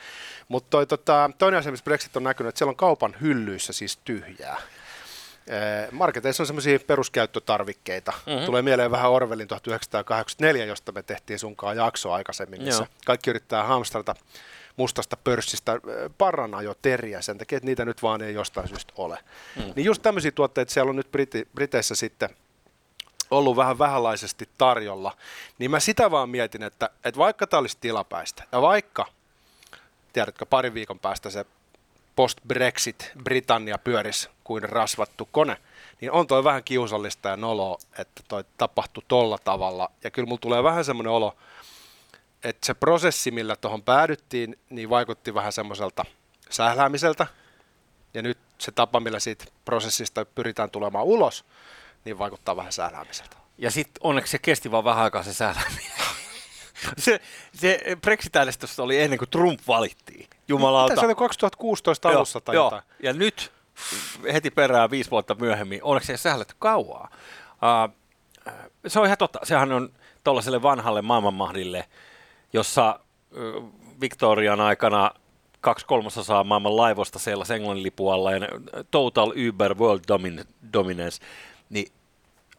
Mutta 0.48 0.70
toi, 0.70 0.88
tota, 0.88 1.30
toinen 1.38 1.60
asia, 1.60 1.72
missä 1.72 1.84
Brexit 1.84 2.18
on 2.18 2.24
näkynyt, 2.24 2.50
että 2.50 2.58
siellä 2.60 2.70
on 2.70 2.76
kaupan 2.76 3.16
hyllyissä 3.22 3.74
siis 3.74 3.98
tyhjää. 3.98 4.58
Eh, 5.48 5.92
Marketeissa 5.92 6.44
on 6.44 6.48
semmoisia 6.48 6.80
peruskäyttötarvikkeita. 6.80 8.12
Mhm. 8.12 8.30
Mm-hmm. 8.32 8.46
Tulee 8.46 8.62
mieleen 8.62 8.92
vähän 8.92 9.12
Orwellin 9.12 9.48
1984, 9.48 10.66
josta 10.66 10.92
me 10.92 11.04
tehtiin 11.04 11.40
sunkaan 11.40 11.78
jakso 11.78 12.12
aikaisemmin, 12.12 12.64
missä 12.64 12.84
Joo. 12.84 12.88
kaikki 13.06 13.30
yrittää 13.30 13.64
hamstrata 13.64 14.16
mustasta 14.78 15.18
pörssistä 15.18 15.72
äh, 15.72 15.80
paranajoteriä 16.18 17.22
sen 17.22 17.38
takia, 17.38 17.58
että 17.58 17.66
niitä 17.68 17.86
nyt 17.86 18.04
vaan 18.04 18.22
ei 18.22 18.34
jostain 18.34 18.68
syystä 18.68 18.94
ole. 18.96 19.20
Mm. 19.56 19.74
Niin 19.76 19.86
just 19.86 20.02
tämmöisiä 20.02 20.32
tuotteita 20.32 20.74
siellä 20.74 20.90
on 20.90 20.96
nyt 20.96 21.12
Briti, 21.12 21.48
Briteissä 21.56 21.96
sitten 21.96 22.30
ollut 23.32 23.56
vähän 23.56 23.80
vähänlaisesti 23.80 24.50
tarjolla, 24.58 25.18
niin 25.60 25.72
mä 25.72 25.80
sitä 25.80 26.12
vaan 26.12 26.30
mietin, 26.30 26.64
että, 26.64 26.90
että 27.04 27.18
vaikka 27.18 27.48
tämä 27.48 27.60
olisi 27.60 27.78
tilapäistä, 27.82 28.44
ja 28.52 28.62
vaikka, 28.62 29.06
tiedätkö, 30.14 30.46
parin 30.46 30.74
viikon 30.74 31.00
päästä 31.00 31.30
se 31.30 31.46
post-Brexit 32.16 33.12
Britannia 33.24 33.78
pyörisi 33.78 34.30
kuin 34.44 34.64
rasvattu 34.64 35.30
kone, 35.32 35.58
niin 36.02 36.12
on 36.12 36.28
toi 36.28 36.44
vähän 36.44 36.64
kiusallista 36.64 37.30
ja 37.30 37.38
noloa, 37.38 37.78
että 37.98 38.24
toi 38.28 38.44
tapahtui 38.58 39.04
tolla 39.08 39.38
tavalla. 39.38 39.92
Ja 40.04 40.12
kyllä 40.12 40.28
mulla 40.28 40.40
tulee 40.40 40.64
vähän 40.64 40.86
semmoinen 40.86 41.12
olo, 41.12 41.36
että 42.46 42.66
se 42.66 42.74
prosessi, 42.74 43.32
millä 43.32 43.56
tuohon 43.56 43.84
päädyttiin, 43.84 44.60
niin 44.70 44.90
vaikutti 44.90 45.34
vähän 45.34 45.52
semmoiselta 45.52 46.06
sähläämiseltä. 46.50 47.28
Ja 48.14 48.22
nyt 48.22 48.38
se 48.58 48.72
tapa, 48.72 49.00
millä 49.00 49.20
siitä 49.20 49.46
prosessista 49.66 50.26
pyritään 50.26 50.70
tulemaan 50.70 51.06
ulos, 51.06 51.46
niin 52.06 52.20
vaikuttaa 52.20 52.56
vähän 52.56 52.72
sähläämiseltä. 52.72 53.38
Ja 53.58 53.72
sitten 53.72 54.02
onneksi 54.04 54.32
se 54.32 54.40
kesti 54.40 54.72
vaan 54.72 54.84
vähän 54.84 55.04
aikaa 55.04 55.24
se 55.24 55.34
sählääminen. 55.34 55.92
se, 56.98 57.22
se 57.54 57.80
Brexit-äänestys 58.02 58.80
oli 58.80 59.02
ennen 59.02 59.20
kuin 59.20 59.30
Trump 59.30 59.60
valittiin. 59.68 60.28
Jumalauta. 60.48 60.92
Mitä 60.94 61.02
se 61.02 61.06
oli 61.06 61.16
2016 61.16 62.10
alussa 62.10 62.42
tai 62.42 62.56
joo, 62.56 62.66
jotain? 62.66 62.84
Ja 63.04 63.14
nyt 63.14 63.52
heti 64.34 64.52
perään 64.52 64.92
viisi 64.92 65.12
vuotta 65.12 65.36
myöhemmin, 65.36 65.84
onneksi 65.84 66.08
se 66.08 66.18
sähletty 66.18 66.56
kauaa. 66.60 67.10
Uh, 67.52 67.96
se 68.88 69.00
on 69.00 69.06
ihan 69.06 69.18
totta. 69.18 69.40
Sehän 69.44 69.72
on 69.72 69.90
tuollaiselle 70.24 70.62
vanhalle 70.62 71.02
maailmanmahdille, 71.02 71.86
jossa 72.56 73.00
Victorian 74.02 74.62
aikana 74.62 75.12
kaksi 75.62 75.86
kolmasosaa 75.86 76.44
maailman 76.44 76.78
laivoista 76.78 77.20
sellaisen 77.20 77.56
englannin 77.56 77.84
lipualla 77.84 78.32
ja 78.32 78.40
total 78.92 79.34
Uber 79.50 79.76
world 79.76 80.04
domin, 80.08 80.46
dominance, 80.74 81.24
niin 81.70 81.92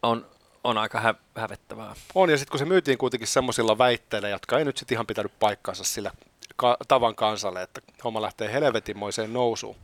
on, 0.02 0.26
on 0.64 0.78
aika 0.78 1.00
hä- 1.00 1.14
hävettävää. 1.36 1.94
On, 2.14 2.30
ja 2.30 2.36
sitten 2.36 2.50
kun 2.50 2.58
se 2.58 2.64
myytiin 2.64 2.98
kuitenkin 2.98 3.28
semmoisilla 3.28 3.78
väitteillä, 3.78 4.28
jotka 4.28 4.58
ei 4.58 4.64
nyt 4.64 4.76
sitten 4.76 4.96
ihan 4.96 5.06
pitänyt 5.06 5.32
paikkaansa 5.40 5.84
sillä 5.84 6.10
ka- 6.56 6.76
tavan 6.88 7.14
kansalle, 7.14 7.62
että 7.62 7.80
homma 8.04 8.22
lähtee 8.22 8.52
helvetinmoiseen 8.52 9.32
nousuun. 9.32 9.76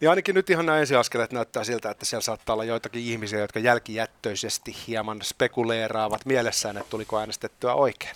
Niin 0.00 0.10
ainakin 0.10 0.34
nyt 0.34 0.50
ihan 0.50 0.66
nämä 0.66 0.78
ensiaskeleet 0.78 1.32
näyttää 1.32 1.64
siltä, 1.64 1.90
että 1.90 2.04
siellä 2.04 2.22
saattaa 2.22 2.52
olla 2.52 2.64
joitakin 2.64 3.02
ihmisiä, 3.02 3.38
jotka 3.38 3.58
jälkijättöisesti 3.58 4.76
hieman 4.86 5.22
spekuleeraavat 5.22 6.26
mielessään, 6.26 6.76
että 6.76 6.90
tuliko 6.90 7.18
äänestettyä 7.18 7.74
oikein. 7.74 8.14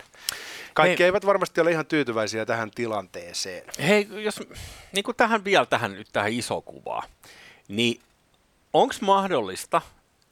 Kaikki 0.74 0.98
Hei. 0.98 1.06
eivät 1.06 1.26
varmasti 1.26 1.60
ole 1.60 1.70
ihan 1.70 1.86
tyytyväisiä 1.86 2.46
tähän 2.46 2.70
tilanteeseen. 2.70 3.64
Hei, 3.86 4.08
jos 4.10 4.40
niin 4.92 5.02
kuin 5.02 5.16
tähän 5.16 5.44
vielä 5.44 5.66
tähän 5.66 5.92
nyt 5.92 6.08
tähän 6.12 6.32
iso 6.32 6.60
kuvaan, 6.60 7.08
niin 7.68 8.00
onko 8.72 8.94
mahdollista, 9.00 9.82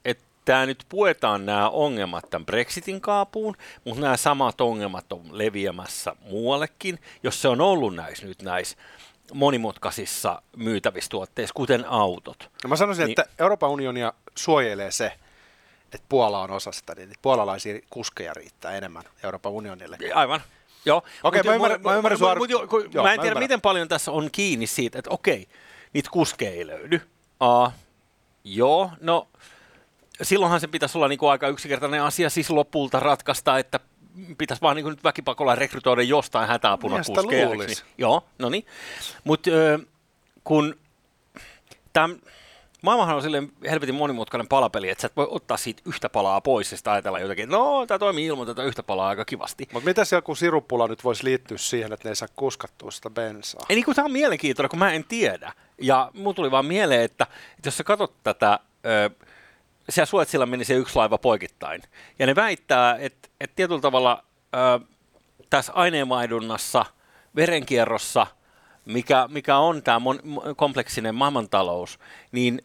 että 0.05 0.25
tämä 0.45 0.67
nyt 0.67 0.85
puetaan 0.89 1.47
nämä 1.47 1.69
ongelmat 1.69 2.31
tämän 2.31 2.47
Brexitin 2.47 3.01
kaapuun, 3.01 3.57
mutta 3.85 4.01
nämä 4.01 4.17
samat 4.17 4.61
ongelmat 4.61 5.13
on 5.13 5.39
leviämässä 5.39 6.17
muuallekin, 6.31 6.99
jos 7.23 7.43
se 7.43 7.49
on 7.49 7.61
ollut 7.61 7.95
näissä 7.95 8.27
nyt 8.27 8.43
näissä 8.43 8.77
monimutkaisissa 9.35 10.43
myytävissä 10.57 11.09
tuotteissa, 11.09 11.55
kuten 11.55 11.85
autot. 11.89 12.51
No 12.65 12.69
mä 12.69 12.77
sanoisin, 12.77 13.07
niin, 13.07 13.21
että 13.21 13.33
Euroopan 13.39 13.71
unionia 13.71 14.13
suojelee 14.35 14.91
se, 14.91 15.13
että 15.85 16.07
Puola 16.09 16.43
on 16.43 16.51
osa 16.51 16.73
sitä, 16.73 16.95
niin 16.95 17.11
puolalaisia 17.23 17.81
kuskeja 17.91 18.35
riittää 18.35 18.73
enemmän 18.73 19.05
Euroopan 19.23 19.53
unionille. 19.53 19.99
Aivan. 20.15 20.41
Joo. 20.85 21.03
Okei, 21.23 21.41
okay, 21.41 21.51
mä 21.51 21.55
ymmärrän, 21.55 21.83
mä, 21.83 21.95
ymmärrän 21.95 22.21
mä, 22.21 22.35
mut, 22.35 22.51
jo, 22.51 22.69
joo, 22.93 23.05
mä 23.05 23.13
en 23.13 23.21
tiedä, 23.21 23.41
miten 23.41 23.61
paljon 23.61 23.89
tässä 23.89 24.13
on 24.13 24.29
kiinni 24.33 24.67
siitä, 24.67 24.99
että 24.99 25.11
okei, 25.11 25.49
niitä 25.93 26.11
kuskeja 26.11 26.51
ei 26.51 26.67
löydy. 26.67 27.01
Uh, 27.43 27.73
joo, 28.45 28.91
no 29.01 29.29
silloinhan 30.23 30.61
se 30.61 30.67
pitäisi 30.67 30.99
olla 30.99 31.09
niin 31.09 31.19
kuin 31.19 31.31
aika 31.31 31.49
yksinkertainen 31.49 32.03
asia 32.03 32.31
siis 32.31 32.51
lopulta 32.51 33.01
ratkaista, 33.01 33.59
että 33.59 33.81
pitäisi 34.39 34.63
vaan 34.63 34.77
niin 34.77 34.87
nyt 34.87 35.05
väkipakolla 35.05 35.55
rekrytoida 35.55 36.03
jostain 36.03 36.49
hätäapuna 36.49 36.97
kuskejaksi. 37.07 37.67
Niin, 37.67 37.77
joo, 37.99 38.25
no 38.39 38.49
niin. 38.49 38.67
Mutta 39.25 39.51
kun 40.45 40.77
tämä 41.93 42.09
maailmahan 42.83 43.17
on 43.17 43.23
silleen 43.23 43.53
helvetin 43.71 43.95
monimutkainen 43.95 44.49
palapeli, 44.49 44.89
että 44.89 45.03
sä 45.03 45.07
et 45.07 45.17
voi 45.17 45.27
ottaa 45.31 45.57
siitä 45.57 45.83
yhtä 45.85 46.09
palaa 46.09 46.41
pois 46.41 46.71
ja 46.71 46.77
sitten 46.77 46.93
ajatella 46.93 47.19
jotenkin, 47.19 47.49
no 47.49 47.87
tämä 47.87 47.99
toimii 47.99 48.27
ilman 48.27 48.47
tätä 48.47 48.63
yhtä 48.63 48.83
palaa 48.83 49.09
aika 49.09 49.25
kivasti. 49.25 49.69
Mutta 49.73 49.89
mitä 49.89 50.05
siellä 50.05 50.23
kun 50.23 50.37
siruppula 50.37 50.89
nyt 50.89 51.05
voisi 51.05 51.25
liittyä 51.25 51.59
siihen, 51.59 51.93
että 51.93 52.09
ne 52.09 52.11
ei 52.11 52.17
saa 52.17 52.29
kuskattua 52.37 52.91
sitä 52.91 53.11
bensaa? 53.11 53.67
Ei 53.69 53.77
niin 53.77 53.85
kuin 53.85 53.95
tämä 53.95 54.07
on 54.07 54.13
mielenkiintoinen, 54.13 54.71
kun 54.71 54.79
mä 54.79 54.93
en 54.93 55.05
tiedä. 55.05 55.53
Ja 55.79 56.11
mun 56.15 56.35
tuli 56.35 56.51
vaan 56.51 56.67
mieleen, 56.67 57.03
että, 57.03 57.27
että 57.57 57.67
jos 57.67 57.77
sä 57.77 57.85
katsot 57.85 58.13
tätä, 58.23 58.59
ö, 58.87 59.11
siellä 59.91 60.07
Suetsilla 60.07 60.47
meni 60.47 60.65
se 60.65 60.75
yksi 60.75 60.97
laiva 60.97 61.19
poikittain. 61.19 61.83
Ja 62.19 62.27
ne 62.27 62.35
väittää, 62.35 62.97
että, 62.97 63.29
että 63.41 63.57
tietyllä 63.57 63.81
tavalla 63.81 64.25
ö, 64.55 64.81
tässä 65.51 65.73
aineenvaihdunnassa, 65.73 66.85
verenkierrossa, 67.37 68.27
mikä, 68.85 69.29
mikä 69.31 69.57
on 69.57 69.83
tämä 69.83 69.99
mon- 69.99 70.55
kompleksinen 70.57 71.15
maailmantalous, 71.15 71.99
niin 72.33 72.63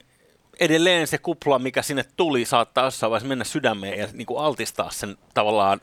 edelleen 0.59 1.07
se 1.07 1.17
kupla, 1.17 1.59
mikä 1.59 1.81
sinne 1.81 2.05
tuli, 2.17 2.45
saattaa 2.45 2.85
jossain 2.85 3.11
vaiheessa 3.11 3.27
mennä 3.27 3.43
sydämeen 3.43 3.99
ja 3.99 4.07
niin 4.13 4.25
kuin 4.25 4.43
altistaa 4.43 4.91
sen 4.91 5.17
tavallaan 5.33 5.81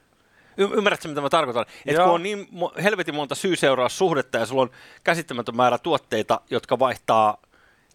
Y- 0.57 0.69
ymmärrätkö, 0.73 1.09
mitä 1.09 1.21
mä 1.21 1.31
tarkoitan? 1.31 1.67
Että 1.87 2.03
kun 2.03 2.13
on 2.13 2.23
niin 2.23 2.49
mo- 2.53 2.83
helvetin 2.83 3.15
monta 3.15 3.35
syy-seuraussuhdetta 3.35 4.39
ja 4.39 4.47
sulla 4.47 4.63
on 4.63 4.71
käsittämätön 5.05 5.57
määrä 5.57 5.79
tuotteita, 5.79 6.41
jotka 6.51 6.79
vaihtaa 6.79 7.37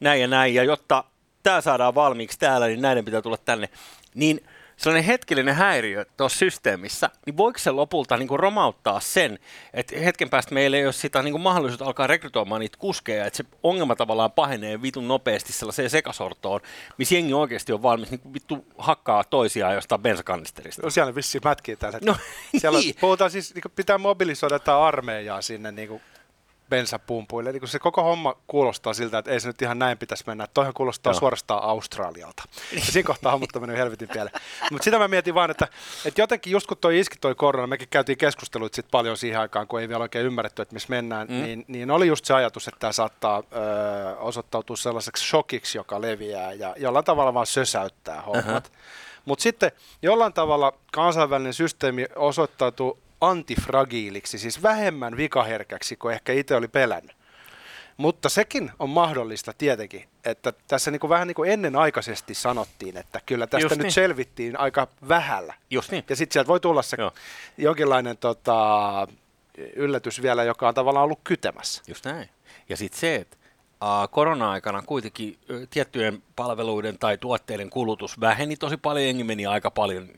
näin 0.01 0.21
ja 0.21 0.27
näin, 0.27 0.53
ja 0.55 0.63
jotta 0.63 1.03
tämä 1.47 1.61
saadaan 1.61 1.95
valmiiksi 1.95 2.39
täällä, 2.39 2.67
niin 2.67 2.81
näiden 2.81 3.05
pitää 3.05 3.21
tulla 3.21 3.37
tänne, 3.37 3.69
niin– 4.15 4.41
sellainen 4.77 5.03
hetkellinen 5.03 5.55
häiriö 5.55 6.05
tuossa 6.17 6.39
systeemissä, 6.39 7.09
niin 7.25 7.37
voiko 7.37 7.59
se 7.59 7.71
lopulta 7.71 8.17
niin 8.17 8.27
kuin 8.27 8.39
romauttaa 8.39 8.99
sen, 8.99 9.39
että 9.73 9.99
hetken 9.99 10.29
päästä 10.29 10.53
meillä 10.53 10.77
ei 10.77 10.85
ole 10.85 10.93
sitä 10.93 11.21
niin 11.21 11.31
kuin 11.31 11.41
mahdollisuutta 11.41 11.85
alkaa 11.85 12.07
rekrytoimaan 12.07 12.61
niitä 12.61 12.77
kuskeja, 12.77 13.25
että 13.25 13.37
se 13.37 13.45
ongelma 13.63 13.95
tavallaan 13.95 14.31
pahenee 14.31 14.81
vitun 14.81 15.07
nopeasti 15.07 15.53
sellaiseen 15.53 15.89
sekasortoon, 15.89 16.61
missä 16.97 17.15
jengi 17.15 17.33
oikeasti 17.33 17.73
on 17.73 17.83
valmis 17.83 18.11
niin 18.11 18.33
vittu 18.33 18.65
hakkaa 18.77 19.23
toisiaan 19.23 19.75
jostain 19.75 20.01
bensakanisterista. 20.01 20.81
No 20.81 20.89
siellä 20.89 21.15
vissiin 21.15 21.41
mätkii 21.45 21.75
tällä 21.75 21.99
No, 22.01 22.15
siellä 22.57 22.79
niin. 22.79 22.95
puhutaan 23.01 23.31
siis, 23.31 23.55
niin 23.55 23.63
pitää 23.75 23.97
mobilisoida 23.97 24.59
tämä 24.59 24.79
armeijaa 24.79 25.41
sinne 25.41 25.71
niin 25.71 25.87
kuin 25.87 26.01
bensapumpuille. 26.69 27.51
Niin 27.51 27.67
se 27.67 27.79
koko 27.79 28.03
homma 28.03 28.35
kuulostaa 28.47 28.93
siltä, 28.93 29.17
että 29.17 29.31
ei 29.31 29.39
se 29.39 29.47
nyt 29.47 29.61
ihan 29.61 29.79
näin 29.79 29.97
pitäisi 29.97 30.23
mennä. 30.27 30.47
Toihan 30.53 30.73
kuulostaa 30.73 31.13
Joo. 31.13 31.19
suorastaan 31.19 31.63
Australialta. 31.63 32.43
Ja 32.71 32.81
siinä 32.81 33.07
kohtaa 33.07 33.31
hommat 33.31 33.55
on 33.55 33.61
mennyt 33.61 33.77
helvetin 33.77 34.09
pieleen. 34.09 34.35
Mutta 34.71 34.83
sitä 34.83 34.99
mä 34.99 35.07
mietin 35.07 35.35
vaan, 35.35 35.51
että, 35.51 35.67
että 36.05 36.21
jotenkin 36.21 36.51
just 36.51 36.67
kun 36.67 36.77
toi 36.77 36.99
iski 36.99 37.15
toi 37.21 37.35
korona, 37.35 37.67
mekin 37.67 37.87
käytiin 37.89 38.17
keskusteluita 38.17 38.75
sit 38.75 38.85
paljon 38.91 39.17
siihen 39.17 39.39
aikaan, 39.39 39.67
kun 39.67 39.81
ei 39.81 39.89
vielä 39.89 40.01
oikein 40.01 40.25
ymmärretty, 40.25 40.61
että 40.61 40.73
missä 40.73 40.89
mennään, 40.89 41.27
mm. 41.27 41.33
niin, 41.33 41.65
niin, 41.67 41.91
oli 41.91 42.07
just 42.07 42.25
se 42.25 42.33
ajatus, 42.33 42.67
että 42.67 42.79
tämä 42.79 42.91
saattaa 42.91 43.37
ö, 43.37 44.17
osoittautua 44.17 44.75
sellaiseksi 44.75 45.27
shokiksi, 45.27 45.77
joka 45.77 46.01
leviää 46.01 46.53
ja 46.53 46.75
jollain 46.77 47.05
tavalla 47.05 47.33
vaan 47.33 47.47
sösäyttää 47.47 48.21
hommat. 48.21 48.65
Uh-huh. 48.67 48.77
Mutta 49.25 49.43
sitten 49.43 49.71
jollain 50.01 50.33
tavalla 50.33 50.73
kansainvälinen 50.91 51.53
systeemi 51.53 52.05
osoittautuu 52.15 52.99
antifragiiliksi, 53.21 54.39
siis 54.39 54.63
vähemmän 54.63 55.17
vikaherkäksi 55.17 55.95
kuin 55.95 56.13
ehkä 56.13 56.33
itse 56.33 56.55
oli 56.55 56.67
pelännyt. 56.67 57.17
Mutta 57.97 58.29
sekin 58.29 58.71
on 58.79 58.89
mahdollista 58.89 59.53
tietenkin, 59.57 60.03
että 60.25 60.53
tässä 60.67 60.91
niin 60.91 60.99
kuin 60.99 61.09
vähän 61.09 61.27
niin 61.27 61.35
kuin 61.35 61.51
ennenaikaisesti 61.51 62.33
sanottiin, 62.33 62.97
että 62.97 63.21
kyllä 63.25 63.47
tästä 63.47 63.65
Just 63.65 63.75
nyt 63.75 63.83
niin. 63.83 63.91
selvittiin 63.91 64.59
aika 64.59 64.87
vähällä. 65.07 65.53
Just 65.69 65.91
niin. 65.91 66.03
Ja 66.09 66.15
sitten 66.15 66.33
sieltä 66.33 66.47
voi 66.47 66.59
tulla 66.59 66.81
se 66.81 66.97
Joo. 66.99 67.11
jonkinlainen 67.57 68.17
tota, 68.17 69.07
yllätys 69.75 70.21
vielä, 70.21 70.43
joka 70.43 70.67
on 70.67 70.73
tavallaan 70.73 71.03
ollut 71.03 71.19
kytemässä. 71.23 71.83
Just 71.87 72.05
näin. 72.05 72.29
Ja 72.69 72.77
sitten 72.77 72.99
se, 72.99 73.15
että 73.15 73.37
korona-aikana 74.11 74.81
kuitenkin 74.81 75.37
tiettyjen 75.69 76.23
palveluiden 76.35 76.99
tai 76.99 77.17
tuotteiden 77.17 77.69
kulutus 77.69 78.19
väheni 78.19 78.57
tosi 78.57 78.77
paljon, 78.77 79.05
jengi 79.05 79.23
meni 79.23 79.45
aika 79.45 79.71
paljon 79.71 80.09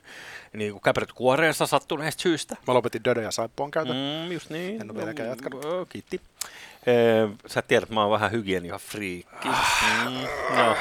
niin 0.54 0.72
kuin 0.72 0.82
käperät 0.82 1.14
kuoreensa 1.14 1.68
sattuneesta 1.68 2.22
syystä. 2.22 2.56
Mä 2.68 2.74
lopetin 2.74 3.04
Dödö 3.04 3.22
ja 3.22 3.32
Saippuan 3.32 3.72
käytön. 3.72 3.96
Mm, 3.96 4.32
just 4.32 4.50
niin. 4.50 4.82
En 4.82 4.92
ole 4.92 4.98
vieläkään 4.98 5.30
jatkanut. 5.30 5.66
Oh, 5.66 5.88
kiitti. 5.90 6.22
sä 7.48 7.62
tiedät, 7.62 7.84
että 7.84 7.94
mä 7.94 8.02
oon 8.02 8.12
vähän 8.12 8.32
hygienia-friikki. 8.32 9.48
Mm, 9.48 10.28
no. 10.58 10.76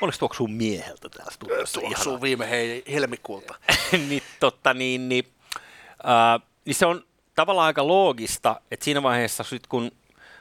Oliko 0.00 0.18
tuoksuu 0.18 0.48
mieheltä 0.48 1.08
täällä 1.08 1.32
studiossa? 1.32 1.80
Tuoksuu 1.80 2.20
viime 2.20 2.50
hei, 2.50 2.82
helmikuulta. 2.92 3.54
niin, 4.08 4.22
totta, 4.40 4.74
niin, 4.74 5.08
niin, 5.08 5.24
uh, 6.04 6.46
niin 6.64 6.74
se 6.74 6.86
on 6.86 7.04
tavallaan 7.34 7.66
aika 7.66 7.86
loogista, 7.86 8.60
että 8.70 8.84
siinä 8.84 9.02
vaiheessa, 9.02 9.44
sit 9.44 9.66
kun 9.66 9.90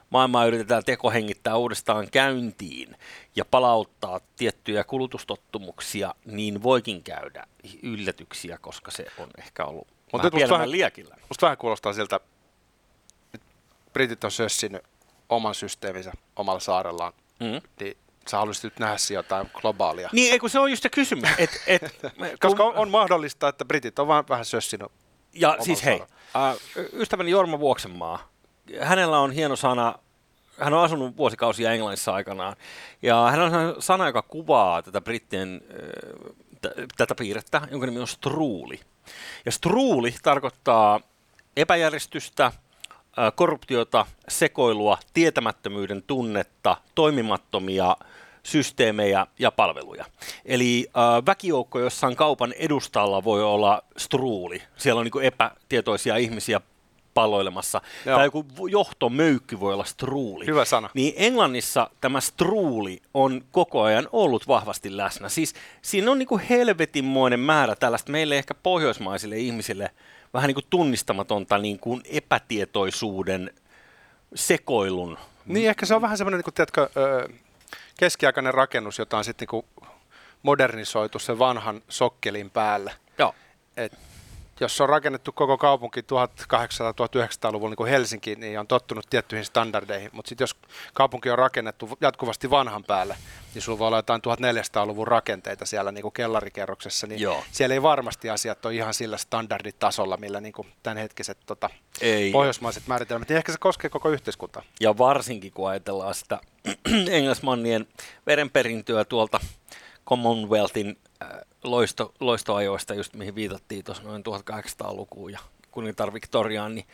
maailmaa 0.10 0.46
yritetään 0.46 0.84
tekohengittää 0.84 1.58
uudestaan 1.58 2.08
käyntiin 2.12 2.96
ja 3.36 3.46
palauttaa 3.46 4.20
tiettyjä 4.36 4.84
kulutustottumuksia, 4.84 6.16
niin 6.26 6.64
voikin 6.64 7.04
käydä 7.04 7.48
yllätyksiä, 7.84 8.58
koska 8.62 8.92
se 8.92 9.06
on 9.18 9.30
ehkä 9.38 9.66
ollut 9.66 9.88
Mutta 10.12 10.32
vähän 10.32 10.50
vähän, 10.50 10.72
liekillä. 10.72 11.16
Musta 11.30 11.46
vähän 11.46 11.58
kuulostaa 11.58 11.94
siltä, 11.94 12.16
että 12.16 13.48
britit 13.94 14.24
on 14.24 14.32
sössinyt 14.32 14.84
oman 15.30 15.56
systeeminsä 15.56 16.12
omalla 16.36 16.60
saarellaan, 16.60 17.14
mm. 17.40 17.62
niin 17.80 17.98
sä 18.30 18.38
haluaisit 18.38 18.64
nyt 18.64 18.80
nähdä 18.80 18.96
jotain 19.14 19.50
globaalia? 19.54 20.10
Niin, 20.12 20.34
ei 20.34 20.40
kun 20.40 20.50
se 20.50 20.60
on 20.60 20.72
just 20.72 20.84
se 20.84 20.90
kysymys. 20.90 21.30
Et, 21.38 21.64
et, 21.68 21.84
Koska 22.42 22.64
on, 22.64 22.76
on 22.76 22.90
mahdollista, 22.90 23.48
että 23.48 23.66
britit 23.66 24.00
on 24.00 24.08
vaan 24.08 24.24
vähän 24.30 24.46
sössinyt. 24.46 24.92
Ja 25.34 25.58
siis 25.60 25.86
hei, 25.86 26.02
äh, 26.36 26.56
ystäväni 26.94 27.32
Jorma 27.32 27.60
Vuoksenmaa, 27.60 28.30
hänellä 28.82 29.20
on 29.20 29.32
hieno 29.32 29.56
sana, 29.56 29.96
hän 30.60 30.74
on 30.74 30.84
asunut 30.84 31.18
vuosikausia 31.18 31.72
Englannissa 31.72 32.14
aikanaan, 32.14 32.56
ja 33.02 33.28
hän 33.32 33.40
on 33.42 33.76
sana, 33.80 34.08
joka 34.08 34.22
kuvaa 34.22 34.82
tätä 34.82 35.02
brittien, 35.02 35.62
äh, 35.72 36.36
t- 36.62 36.96
tätä 36.98 37.16
piirrettä, 37.16 37.62
jonka 37.72 37.86
nimi 37.86 38.00
on 38.00 38.08
struuli. 38.08 38.80
Ja 39.46 39.52
struuli 39.52 40.16
tarkoittaa 40.24 41.00
epäjärjestystä, 41.58 42.46
äh, 42.46 42.54
korruptiota, 43.36 44.06
sekoilua, 44.28 44.98
tietämättömyyden 45.14 46.04
tunnetta, 46.08 46.78
toimimattomia 46.96 47.96
systeemejä 48.44 49.28
ja 49.40 49.52
palveluja. 49.52 50.06
Eli 50.46 50.88
äh, 50.88 51.26
väkijoukko 51.26 51.80
jossain 51.80 52.16
kaupan 52.16 52.54
edustalla 52.54 53.24
voi 53.24 53.44
olla 53.44 53.84
struuli. 53.98 54.62
Siellä 54.78 55.00
on 55.00 55.06
niin 55.14 55.24
epätietoisia 55.24 56.18
ihmisiä 56.18 56.62
palloilemassa. 57.18 57.82
Joo. 58.06 58.18
Tai 58.18 58.28
joku 58.28 58.68
johtomöykky 58.68 59.60
voi 59.60 59.74
olla 59.74 59.84
struuli. 59.84 60.46
Hyvä 60.46 60.66
sana. 60.66 60.90
Niin 60.94 61.14
Englannissa 61.18 61.90
tämä 62.02 62.22
struuli 62.22 63.02
on 63.14 63.44
koko 63.52 63.82
ajan 63.82 64.08
ollut 64.12 64.48
vahvasti 64.48 64.98
läsnä. 64.98 65.30
Siis 65.30 65.54
siinä 65.82 66.12
on 66.12 66.20
niin 66.20 66.28
kuin 66.28 66.42
helvetinmoinen 66.50 67.40
määrä 67.40 67.76
tällaista 67.76 68.12
meille 68.12 68.38
ehkä 68.38 68.54
pohjoismaisille 68.54 69.38
ihmisille 69.38 69.92
vähän 70.34 70.48
niin 70.48 70.56
kuin 70.56 70.66
tunnistamatonta 70.70 71.58
niin 71.58 71.80
kuin 71.80 72.02
epätietoisuuden 72.06 73.54
sekoilun. 74.36 75.18
Niin, 75.46 75.70
ehkä 75.70 75.86
se 75.86 75.96
on 75.96 76.02
vähän 76.02 76.18
semmoinen, 76.18 76.38
niin 76.38 76.44
kuin, 76.44 76.54
tiedätkö, 76.54 76.90
keskiaikainen 78.00 78.54
rakennus, 78.54 79.00
jota 79.00 79.18
on 79.18 79.24
sitten 79.24 79.48
niin 79.52 79.90
modernisoitu 80.44 81.20
sen 81.20 81.40
vanhan 81.40 81.82
sokkelin 81.90 82.50
päälle. 82.50 82.94
Joo. 83.18 83.36
Et 83.78 83.94
jos 84.60 84.82
on 84.82 84.90
rakennettu 84.90 85.32
koko 85.32 85.58
kaupunki 85.58 86.02
1800-1900-luvulla 86.02 87.70
niin 87.70 87.78
kuin 87.78 87.90
Helsinki, 87.90 88.36
niin 88.36 88.60
on 88.60 88.68
tottunut 88.68 89.06
tiettyihin 89.10 89.46
standardeihin. 89.46 90.10
Mutta 90.14 90.30
sitten 90.30 90.44
jos 90.44 90.56
kaupunki 90.94 91.30
on 91.30 91.38
rakennettu 91.38 91.90
jatkuvasti 92.02 92.50
vanhan 92.50 92.84
päälle, 92.84 93.18
niin 93.54 93.62
sulla 93.62 93.80
voi 93.80 93.88
olla 93.88 93.98
jotain 93.98 94.22
1400-luvun 94.22 95.08
rakenteita 95.08 95.66
siellä 95.66 95.92
niin 95.92 96.02
kuin 96.02 96.14
kellarikerroksessa, 96.14 97.08
niin 97.08 97.22
Joo. 97.22 97.44
siellä 97.52 97.74
ei 97.74 97.82
varmasti 97.82 98.30
asiat 98.30 98.66
ole 98.66 98.76
ihan 98.76 98.94
sillä 98.94 99.18
standarditasolla, 99.18 100.18
millä 100.18 100.42
niin 100.42 100.54
kuin 100.54 100.68
tämänhetkiset 100.84 101.38
tota, 101.46 101.70
Ei. 102.02 102.32
pohjoismaiset 102.32 102.88
määritelmät. 102.88 103.30
Niin 103.30 103.38
ehkä 103.38 103.52
se 103.52 103.58
koskee 103.58 103.90
koko 103.90 104.10
yhteiskuntaa. 104.10 104.64
Ja 104.80 104.98
varsinkin 104.98 105.52
kun 105.52 105.70
ajatellaan 105.70 106.16
sitä 106.16 106.40
engelsmannien 107.12 107.88
verenperintöä 108.28 109.06
tuolta 109.06 109.40
Commonwealthin 110.08 110.98
äh, 111.24 111.30
loisto, 111.64 112.14
loistoajoista, 112.20 112.94
just 112.94 113.14
mihin 113.14 113.36
viitattiin 113.36 113.86
tuossa 113.86 114.04
noin 114.04 114.24
1800-lukuun 114.26 115.32
ja 115.32 115.40
kuningatar 115.72 116.14
Victoriaan, 116.14 116.76
niin, 116.76 116.88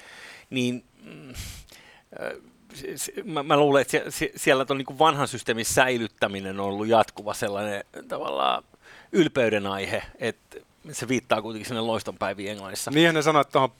niin 0.50 0.84
mm, 1.04 1.30
äh, 1.30 3.26
mä, 3.26 3.44
mä 3.44 3.58
luulen, 3.58 3.82
että 3.82 3.92
sie, 3.92 4.12
sie, 4.12 4.32
siellä 4.36 4.66
on 4.70 4.78
niin 4.78 5.00
vanhan 5.00 5.28
systeemin 5.28 5.66
säilyttäminen 5.66 6.60
on 6.60 6.66
ollut 6.66 6.88
jatkuva 6.88 7.34
sellainen 7.34 7.84
tavallaan 8.08 8.64
ylpeyden 9.12 9.68
aihe, 9.68 10.04
että 10.20 10.58
se 10.92 11.08
viittaa 11.08 11.42
kuitenkin 11.42 11.68
sinne 11.68 11.82
loistonpäiviin 11.82 12.52
Englannissa. 12.52 12.92
Niinhän 12.92 13.16
ne 13.16 13.22
sanoo, 13.22 13.42
että 13.42 13.52
tuohon 13.52 13.72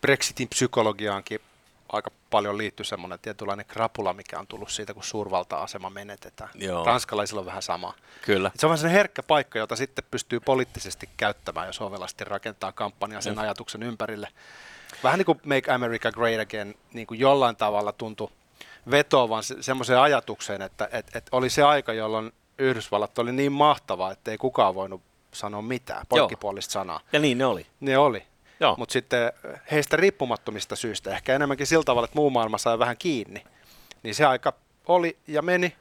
Brexitin 0.00 0.48
psykologiaankin 0.48 1.40
aika 1.92 2.10
paljon 2.30 2.58
liittyy 2.58 2.84
semmoinen 2.84 3.18
tietynlainen 3.18 3.66
krapula, 3.66 4.12
mikä 4.12 4.38
on 4.38 4.46
tullut 4.46 4.70
siitä, 4.70 4.94
kun 4.94 5.04
suurvalta-asema 5.04 5.90
menetetään. 5.90 6.50
Joo. 6.54 6.84
Ranskalaisilla 6.84 7.40
on 7.40 7.46
vähän 7.46 7.62
sama. 7.62 7.94
Kyllä. 8.22 8.50
Et 8.54 8.60
se 8.60 8.66
on 8.66 8.70
vähän 8.70 8.78
sellainen 8.78 8.96
herkkä 8.98 9.22
paikka, 9.22 9.58
jota 9.58 9.76
sitten 9.76 10.04
pystyy 10.10 10.40
poliittisesti 10.40 11.08
käyttämään, 11.16 11.66
jos 11.66 11.80
ovelasti 11.80 12.24
rakentaa 12.24 12.72
kampanjaa 12.72 13.20
sen 13.20 13.32
Mm. 13.34 13.38
ajatuksen 13.40 13.82
ympärille. 13.82 14.28
Vähän 15.02 15.18
niin 15.18 15.26
kuin 15.26 15.40
Make 15.44 15.72
America 15.72 16.12
Great 16.12 16.40
Again 16.40 16.74
niin 16.92 17.06
kuin 17.06 17.20
jollain 17.20 17.56
tavalla 17.56 17.92
tuntui 17.92 18.28
vetoavan 18.90 19.42
se, 19.42 19.56
semmoiseen 19.62 19.98
ajatukseen, 20.00 20.62
että 20.62 20.88
et, 20.92 21.16
et 21.16 21.26
oli 21.32 21.50
se 21.50 21.62
aika, 21.62 21.92
jolloin 21.92 22.32
Yhdysvallat 22.58 23.18
oli 23.18 23.32
niin 23.32 23.52
mahtava, 23.52 24.10
että 24.12 24.30
ei 24.30 24.38
kukaan 24.38 24.74
voinut 24.74 25.02
sanoa 25.32 25.62
mitään, 25.62 26.06
poikkipuolista 26.08 26.72
sanaa. 26.72 27.00
Ja 27.12 27.18
niin 27.20 27.38
ne 27.38 27.46
oli. 27.46 27.66
Ne 27.80 27.98
oli. 27.98 28.26
Mutta 28.78 28.92
sitten 28.92 29.32
heistä 29.70 29.96
riippumattomista 29.96 30.76
syistä, 30.76 31.10
ehkä 31.10 31.34
enemmänkin 31.34 31.66
sillä 31.66 31.84
tavalla, 31.84 32.04
että 32.04 32.18
muu 32.18 32.30
maailma 32.30 32.58
sai 32.58 32.78
vähän 32.78 32.96
kiinni, 32.96 33.44
niin 34.02 34.14
se 34.14 34.24
aika 34.24 34.52
oli 34.86 35.16
ja 35.26 35.42
meni, 35.42 35.76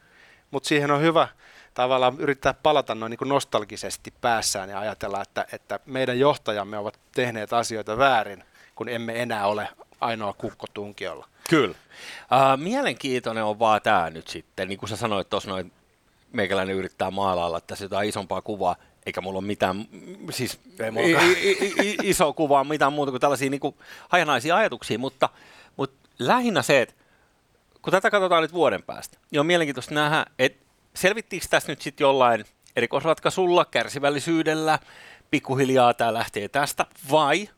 mutta 0.51 0.67
siihen 0.67 0.91
on 0.91 1.01
hyvä 1.01 1.27
tavallaan 1.73 2.15
yrittää 2.19 2.53
palata 2.53 2.95
noin 2.95 3.09
niin 3.09 3.29
nostalgisesti 3.29 4.13
päässään 4.21 4.69
ja 4.69 4.79
ajatella, 4.79 5.21
että, 5.21 5.45
että 5.51 5.79
meidän 5.85 6.19
johtajamme 6.19 6.77
ovat 6.77 6.99
tehneet 7.15 7.53
asioita 7.53 7.97
väärin, 7.97 8.43
kun 8.75 8.89
emme 8.89 9.21
enää 9.21 9.47
ole 9.47 9.67
ainoa 10.01 10.33
kukko 10.33 10.67
tunkiolla. 10.73 11.27
Kyllä. 11.49 11.75
Uh, 11.75 12.63
mielenkiintoinen 12.63 13.43
on 13.43 13.59
vaan 13.59 13.81
tämä 13.81 14.09
nyt 14.09 14.27
sitten, 14.27 14.67
niin 14.67 14.79
kuin 14.79 14.89
sä 14.89 14.95
sanoit 14.95 15.29
tuossa 15.29 15.49
noin, 15.49 15.71
meikäläinen 16.33 16.75
yrittää 16.75 17.11
maalailla 17.11 17.61
tässä 17.61 17.85
jotain 17.85 18.09
isompaa 18.09 18.41
kuvaa, 18.41 18.75
eikä 19.05 19.21
mulla 19.21 19.39
ole 19.39 19.47
mitään, 19.47 19.85
siis 20.29 20.59
Ei 20.95 21.13
i, 21.41 21.73
i, 21.83 21.97
iso 22.03 22.33
kuvaa, 22.33 22.63
mitään 22.63 22.93
muuta 22.93 23.11
kuin 23.11 23.21
tällaisia 23.21 23.49
niin 23.49 23.59
kuin 23.59 23.75
hajanaisia 24.09 24.55
ajatuksia, 24.55 24.99
mutta, 24.99 25.29
mutta 25.77 26.09
lähinnä 26.19 26.61
se, 26.61 26.81
että 26.81 26.95
kun 27.81 27.91
tätä 27.91 28.11
katsotaan 28.11 28.41
nyt 28.41 28.53
vuoden 28.53 28.83
päästä, 28.83 29.17
niin 29.31 29.39
on 29.39 29.45
mielenkiintoista 29.45 29.93
nähdä, 29.93 30.25
että 30.39 30.65
selvittiinkö 30.93 31.47
tässä 31.49 31.71
nyt 31.71 31.81
sitten 31.81 32.05
jollain 32.05 32.45
erikoisratkaisulla, 32.75 33.65
kärsivällisyydellä, 33.65 34.79
pikkuhiljaa 35.31 35.93
tämä 35.93 36.13
lähtee 36.13 36.47
tästä, 36.47 36.85
vai 37.11 37.49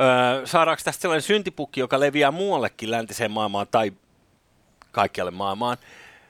öö, 0.00 0.46
saadaanko 0.46 0.82
tästä 0.84 1.02
sellainen 1.02 1.22
syntipukki, 1.22 1.80
joka 1.80 2.00
leviää 2.00 2.30
muuallekin 2.30 2.90
läntiseen 2.90 3.30
maailmaan 3.30 3.66
tai 3.70 3.92
kaikkialle 4.92 5.30
maailmaan, 5.30 5.76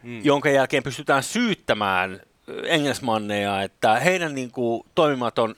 mm. 0.03 0.25
jonka 0.25 0.51
jälkeen 0.51 0.83
pystytään 0.83 1.23
syyttämään 1.23 2.21
engelsmanneja, 2.65 3.63
että 3.63 4.01
heidän 4.01 4.35
niin 4.35 4.51
kuin, 4.51 4.83
toimimaton 4.95 5.55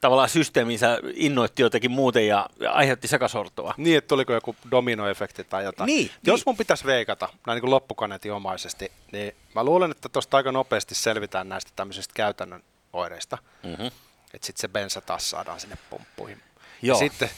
tavallaan 0.00 0.28
systeeminsä 0.28 0.98
innoitti 1.14 1.62
jotenkin 1.62 1.90
muuten 1.90 2.26
ja 2.26 2.48
aiheutti 2.70 3.08
sekasortoa. 3.08 3.74
Niin, 3.76 3.98
että 3.98 4.08
tuliko 4.08 4.32
joku 4.32 4.56
dominoefekti 4.70 5.44
tai 5.44 5.64
jotain. 5.64 5.86
Niin, 5.86 6.10
Jos 6.26 6.40
niin. 6.40 6.42
mun 6.46 6.56
pitäisi 6.56 6.84
veikata, 6.84 7.28
näin 7.46 7.56
niin 7.56 7.60
kuin 7.60 7.70
loppukaneetinomaisesti, 7.70 8.92
niin 9.12 9.34
mä 9.54 9.64
luulen, 9.64 9.90
että 9.90 10.08
tuosta 10.08 10.36
aika 10.36 10.52
nopeasti 10.52 10.94
selvitään 10.94 11.48
näistä 11.48 11.70
tämmöisistä 11.76 12.14
käytännön 12.14 12.62
oireista. 12.92 13.38
Mm-hmm. 13.62 13.86
Että 14.34 14.46
sitten 14.46 14.60
se 14.60 14.68
bensa 14.68 15.00
taas 15.00 15.30
saadaan 15.30 15.60
sinne 15.60 15.78
pumppuihin. 15.90 16.42
Joo. 16.82 16.96
Ja 16.96 16.98
sitten 16.98 17.30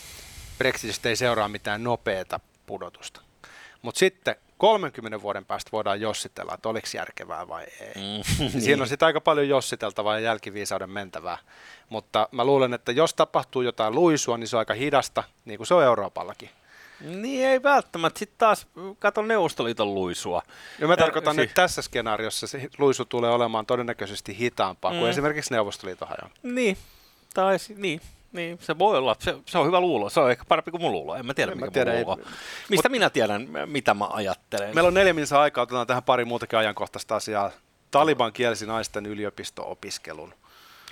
Brexitistä 0.59 1.09
ei 1.09 1.17
seuraa 1.17 1.49
mitään 1.49 1.85
nopeata 1.85 2.41
pudotusta. 2.67 3.21
Mutta 3.83 3.99
sitten 3.99 4.37
30 4.59 5.23
vuoden 5.23 5.45
päästä 5.45 5.69
voidaan 5.73 6.01
jossitella, 6.01 6.55
että 6.55 6.69
oliko 6.69 6.89
järkevää 6.95 7.49
vai 7.49 7.65
ei. 7.81 7.95
Mm, 7.95 8.45
Mm, 8.55 8.61
Siinä 8.61 8.83
on 8.83 8.89
sitten 8.89 9.07
aika 9.07 9.21
paljon 9.21 9.49
jossiteltavaa 9.49 10.15
ja 10.15 10.21
jälkiviisauden 10.21 10.91
mentävää. 10.91 11.39
Mutta 11.89 12.29
mä 12.33 12.45
luulen, 12.45 12.75
että 12.75 12.93
jos 12.93 13.15
tapahtuu 13.15 13.63
jotain 13.63 13.95
luisua, 13.95 14.39
niin 14.39 14.49
se 14.49 14.57
on 14.57 14.59
aika 14.59 14.75
hidasta, 14.75 15.25
niin 15.45 15.57
kuin 15.57 15.67
se 15.67 15.75
on 15.75 15.85
Euroopallakin. 15.85 16.51
Niin 17.01 17.47
ei 17.47 17.63
välttämättä. 17.63 18.19
Sitten 18.19 18.39
taas 18.39 18.67
kato 18.99 19.23
Neuvostoliiton 19.23 19.95
luisua. 19.95 20.43
Ja 20.79 20.89
mä 20.89 20.97
tarkoitan, 20.97 21.35
si- 21.35 21.41
että 21.43 21.55
tässä 21.55 21.83
skenaariossa 21.83 22.47
se 22.47 22.69
luisu 22.79 23.05
tulee 23.05 23.31
olemaan 23.31 23.67
todennäköisesti 23.67 24.39
hitaampaa 24.39 24.93
mm. 24.93 24.99
kuin 24.99 25.11
esimerkiksi 25.11 25.55
Neuvostoliiton 25.55 26.09
hajon. 26.09 26.31
Niin, 26.43 26.77
tai 27.35 27.57
niin, 27.77 28.01
niin, 28.35 28.59
se 28.61 28.79
voi 28.79 28.99
olla. 28.99 29.17
Se, 29.19 29.35
se 29.47 29.59
on 29.59 29.67
hyvä 29.67 29.81
luulo. 29.81 30.11
Se 30.11 30.21
on 30.21 30.31
ehkä 30.31 30.45
parempi 30.49 30.71
kuin 30.71 30.81
mun 30.81 30.93
luulo. 30.93 31.15
En 31.15 31.27
mä 31.27 31.35
tiedä, 31.35 31.53
En 31.53 31.59
mikä 31.59 31.67
mä 31.67 31.71
tiedä, 31.71 31.91
mun 31.91 31.99
ei- 31.99 32.05
luulo. 32.05 32.19
on. 32.27 32.33
Mistä 32.71 32.89
minä 32.89 33.11
tiedän, 33.11 33.49
mitä 33.67 33.95
mä 33.95 34.07
ajattelen? 34.11 34.75
Meillä 34.75 34.89
on 34.89 34.95
neljä 34.95 35.13
minuuttia 35.15 35.41
aikaa, 35.41 35.63
otetaan 35.63 35.87
tähän 35.87 36.03
pari 36.03 36.25
muutakin 36.25 36.59
ajankohtaista 36.59 37.17
asiaa. 37.17 37.51
Taliban 37.91 38.33
kielsi 38.33 38.67
naisten 38.67 39.07
yliopisto-opiskelun. 39.07 40.35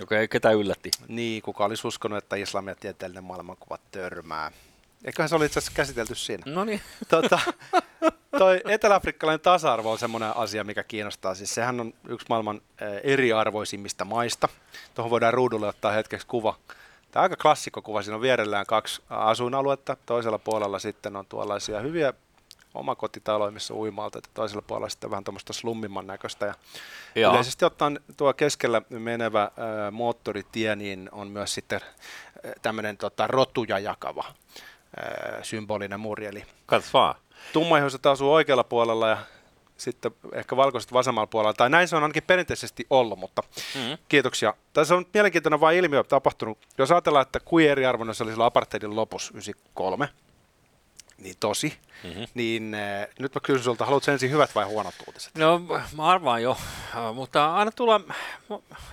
Okei, 0.02 0.16
okay, 0.18 0.28
ketä 0.28 0.50
yllätti? 0.50 0.90
Niin, 1.08 1.42
kuka 1.42 1.64
olisi 1.64 1.86
uskonut, 1.86 2.18
että 2.18 2.36
islam 2.36 2.68
ja 2.68 2.74
tieteellinen 2.74 3.24
maailmankuva 3.24 3.78
törmää. 3.90 4.50
Eiköhän 5.04 5.28
se 5.28 5.34
oli 5.36 5.46
itse 5.46 5.58
asiassa 5.58 5.72
käsitelty 5.76 6.14
siinä. 6.14 6.42
No 6.46 6.64
niin. 6.64 6.80
tota, 7.08 7.38
toi 8.38 8.60
eteläafrikkalainen 8.68 9.40
tasa-arvo 9.40 9.92
on 9.92 9.98
semmoinen 9.98 10.36
asia, 10.36 10.64
mikä 10.64 10.82
kiinnostaa. 10.84 11.34
Siis 11.34 11.54
sehän 11.54 11.80
on 11.80 11.94
yksi 12.08 12.26
maailman 12.28 12.60
eh, 12.80 13.00
eriarvoisimmista 13.12 14.04
maista. 14.04 14.48
Tuohon 14.94 15.10
voidaan 15.10 15.34
ruudulle 15.34 15.66
ottaa 15.66 15.92
hetkeksi 15.92 16.26
kuva. 16.26 16.58
Tämä 17.12 17.20
on 17.20 17.24
aika 17.24 17.36
klassikko 17.42 17.82
kuva. 17.82 18.02
Siinä 18.02 18.16
on 18.16 18.22
vierellään 18.22 18.66
kaksi 18.66 19.02
asuinaluetta. 19.10 19.96
Toisella 20.06 20.38
puolella 20.38 20.78
sitten 20.78 21.16
on 21.16 21.26
tuollaisia 21.26 21.80
hyviä 21.80 22.12
omakotitaloja, 22.74 23.50
missä 23.50 23.74
uimalta. 23.74 24.18
Ja 24.18 24.22
toisella 24.34 24.62
puolella 24.66 24.88
sitten 24.88 25.10
vähän 25.10 25.24
tuommoista 25.24 25.52
slummimman 25.52 26.06
näköistä. 26.06 26.46
Ja 26.46 26.54
Joo. 27.14 27.32
Yleisesti 27.32 27.64
ottaen 27.64 28.00
tuo 28.16 28.34
keskellä 28.34 28.82
menevä 28.90 29.40
ää, 29.40 29.90
moottoritie 29.90 30.76
niin 30.76 31.08
on 31.12 31.28
myös 31.28 31.54
sitten 31.54 31.80
tämmöinen 32.62 32.96
tota, 32.96 33.26
rotuja 33.26 33.78
jakava 33.78 34.24
ää, 34.96 35.38
symbolinen 35.42 36.00
muri. 36.00 36.26
Eli 36.26 36.44
Katso 36.66 36.90
vaan. 36.92 37.14
tummaihoiset 37.52 38.06
asuu 38.06 38.32
oikealla 38.32 38.64
puolella 38.64 39.08
ja 39.08 39.18
sitten 39.82 40.12
ehkä 40.32 40.56
valkoiset 40.56 40.92
vasemmalla 40.92 41.26
puolella, 41.26 41.54
tai 41.54 41.70
näin 41.70 41.88
se 41.88 41.96
on 41.96 42.02
ainakin 42.02 42.22
perinteisesti 42.22 42.86
ollut, 42.90 43.18
mutta 43.18 43.42
mm-hmm. 43.74 43.98
kiitoksia. 44.08 44.54
Tässä 44.72 44.94
on 44.94 45.06
mielenkiintoinen 45.14 45.60
vain 45.60 45.78
ilmiö 45.78 46.04
tapahtunut. 46.04 46.58
Jos 46.78 46.90
ajatellaan, 46.90 47.22
että 47.22 47.40
kuin 47.40 47.70
eriarvoinen 47.70 48.14
se 48.14 48.22
oli 48.22 48.32
silloin 48.32 48.46
apartheidin 48.46 48.96
lopussa 48.96 49.30
93, 49.34 50.08
niin 51.18 51.36
tosi, 51.40 51.78
mm-hmm. 52.04 52.26
niin 52.34 52.74
äh, 52.74 53.06
nyt 53.18 53.34
mä 53.34 53.40
kysyn 53.40 53.64
sulta, 53.64 53.84
haluatko 53.84 54.10
ensin 54.10 54.30
hyvät 54.30 54.54
vai 54.54 54.64
huonot 54.64 54.94
uutiset? 55.06 55.34
No 55.34 55.60
mä 55.96 56.04
arvaan 56.04 56.42
jo, 56.42 56.56
mutta 57.14 57.54
aina 57.54 57.70
tulla, 57.70 58.00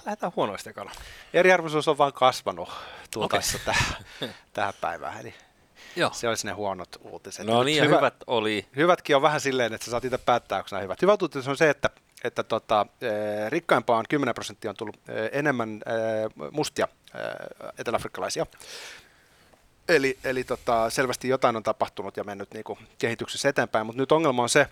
lähdetään 0.06 0.32
huonoista 0.36 0.69
ekana. 0.69 0.91
Eriarvoisuus 1.34 1.88
on 1.88 1.97
vaan 1.97 2.13
kasvanut 2.13 2.69
tultaessa 3.12 3.58
okay. 3.62 3.73
tähän, 3.73 4.36
tähän 4.54 4.73
päivään, 4.82 5.19
eli 5.19 5.34
Joo. 6.00 6.12
se 6.14 6.30
olisi 6.30 6.48
ne 6.48 6.54
huonot 6.54 6.90
uutiset. 7.02 7.46
No 7.46 7.64
niin, 7.64 7.78
ja 7.78 7.84
hyvä, 7.84 7.98
hyvät 7.98 8.16
oli. 8.28 8.66
Hyvätkin 8.76 9.16
on 9.16 9.22
vähän 9.22 9.42
silleen, 9.42 9.74
että 9.74 9.86
sä 9.86 9.92
saat 9.92 10.06
itse 10.06 10.18
päättää, 10.18 10.58
onko 10.58 10.68
nämä 10.72 10.82
hyvät. 10.82 11.02
Hyvät 11.02 11.22
uutiset 11.22 11.50
on 11.50 11.58
se, 11.58 11.70
että, 11.70 11.90
että 12.24 12.44
tota, 12.44 12.86
rikkaimpaa 13.50 13.98
on 13.98 14.06
10 14.10 14.36
prosenttia 14.36 14.72
on 14.72 14.76
tullut 14.76 15.00
enemmän 15.32 15.82
mustia 16.52 16.88
eteläafrikkalaisia. 17.78 18.46
Eli, 19.90 20.18
eli 20.24 20.44
tota, 20.44 20.90
selvästi 20.90 21.28
jotain 21.28 21.56
on 21.56 21.64
tapahtunut 21.64 22.18
ja 22.18 22.24
mennyt 22.24 22.54
niin 22.54 22.64
kuin 22.64 22.80
kehityksessä 22.98 23.50
eteenpäin, 23.50 23.86
mutta 23.86 24.02
nyt 24.02 24.12
ongelma 24.12 24.44
on 24.44 24.50
se, 24.50 24.68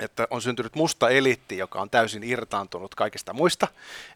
että 0.00 0.26
on 0.30 0.42
syntynyt 0.42 0.74
musta 0.76 1.08
eliitti, 1.08 1.58
joka 1.58 1.80
on 1.80 1.90
täysin 1.90 2.24
irtaantunut 2.24 2.94
kaikista 2.94 3.32
muista. 3.32 3.68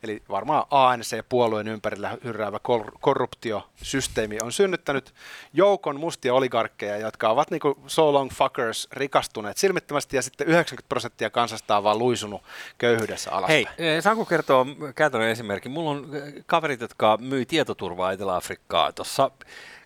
Eli 0.03 0.23
varmaan 0.29 0.65
ANC-puolueen 0.71 1.69
ympärillä 1.69 2.19
hyrräävä 2.25 2.59
kor- 2.59 2.93
korruptiosysteemi 3.01 4.39
on 4.43 4.53
synnyttänyt 4.53 5.15
joukon 5.53 6.01
mustia 6.01 6.35
oligarkkeja, 6.35 6.99
jotka 6.99 7.29
ovat 7.29 7.51
niin 7.51 7.61
kuin 7.61 7.75
so 7.87 8.13
long 8.13 8.31
fuckers 8.31 8.89
rikastuneet 8.93 9.57
silmittömästi 9.57 10.17
ja 10.17 10.23
sitten 10.23 10.47
90 10.47 10.89
prosenttia 10.89 11.31
kansasta 11.31 11.77
on 11.77 11.85
vaan 11.85 11.99
luisunut 11.99 12.43
köyhyydessä 12.79 13.31
alas. 13.31 13.49
Hei, 13.49 13.67
eh, 13.79 14.03
saanko 14.03 14.25
kertoa 14.25 14.67
käytännön 14.95 15.31
esimerkin? 15.31 15.73
Mulla 15.73 15.91
on 15.91 16.11
eh, 16.13 16.45
kaverit, 16.47 16.81
jotka 16.81 17.19
myy 17.21 17.45
tietoturvaa 17.45 18.13
Etelä-Afrikkaa 18.13 18.93
tuossa 18.93 19.31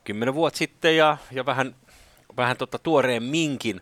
kymmenen 0.05 0.35
vuotta 0.35 0.59
sitten 0.59 0.97
ja, 0.97 1.17
ja 1.33 1.47
vähän, 1.47 1.75
vähän 2.37 2.57
tota 2.57 2.79
tuoreen 2.79 3.23
minkin. 3.23 3.81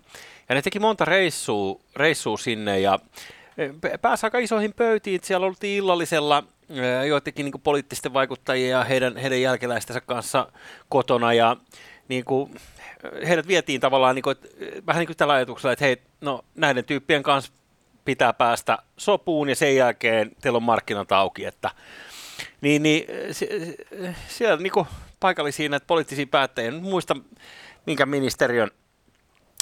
Ja 0.49 0.55
ne 0.55 0.63
teki 0.63 0.79
monta 0.79 1.05
reissua, 1.05 1.81
reissua 1.97 2.37
sinne 2.37 2.81
ja 2.81 2.99
e, 3.59 3.99
pääsi 3.99 4.27
aika 4.27 4.39
isoihin 4.39 4.75
pöytiin. 4.75 5.21
Siellä 5.23 5.47
oltiin 5.47 5.79
illallisella 5.79 6.45
e, 6.71 7.07
joidenkin 7.07 7.45
niin 7.45 7.61
poliittisten 7.63 8.13
vaikuttajien 8.13 8.71
ja 8.71 8.85
heidän, 8.85 9.17
heidän 9.17 9.41
jälkeläistensä 9.41 10.01
kanssa 10.01 10.53
kotona 10.89 11.33
ja 11.33 11.57
niin 12.09 12.25
kuin, 12.25 12.55
heidät 13.29 13.49
vietiin 13.49 13.81
tavallaan 13.81 14.15
niin 14.15 14.23
kuin, 14.23 14.37
vähän 14.87 15.01
niin 15.01 15.07
kuin 15.07 15.17
tällä 15.17 15.35
ajatuksella, 15.35 15.73
että 15.73 15.85
hei, 15.85 15.97
no 16.21 16.45
näiden 16.55 16.85
tyyppien 16.85 17.23
kanssa 17.23 17.53
pitää 18.05 18.33
päästä 18.33 18.79
sopuun 18.97 19.49
ja 19.49 19.57
sen 19.57 19.77
jälkeen 19.77 20.31
teillä 20.41 20.57
on 20.57 20.63
markkinat 20.63 21.13
auki, 21.13 21.45
että 21.45 21.71
niin, 22.61 22.83
niin 22.83 23.05
siellä 24.29 24.57
niin 24.57 24.73
kuin 24.73 24.87
paikallisia 25.21 25.69
näitä 25.69 25.87
poliittisia 25.87 26.27
päättäjiä, 26.27 26.69
en 26.69 26.83
muista 26.83 27.17
minkä 27.87 28.07
ministeriön 28.07 28.71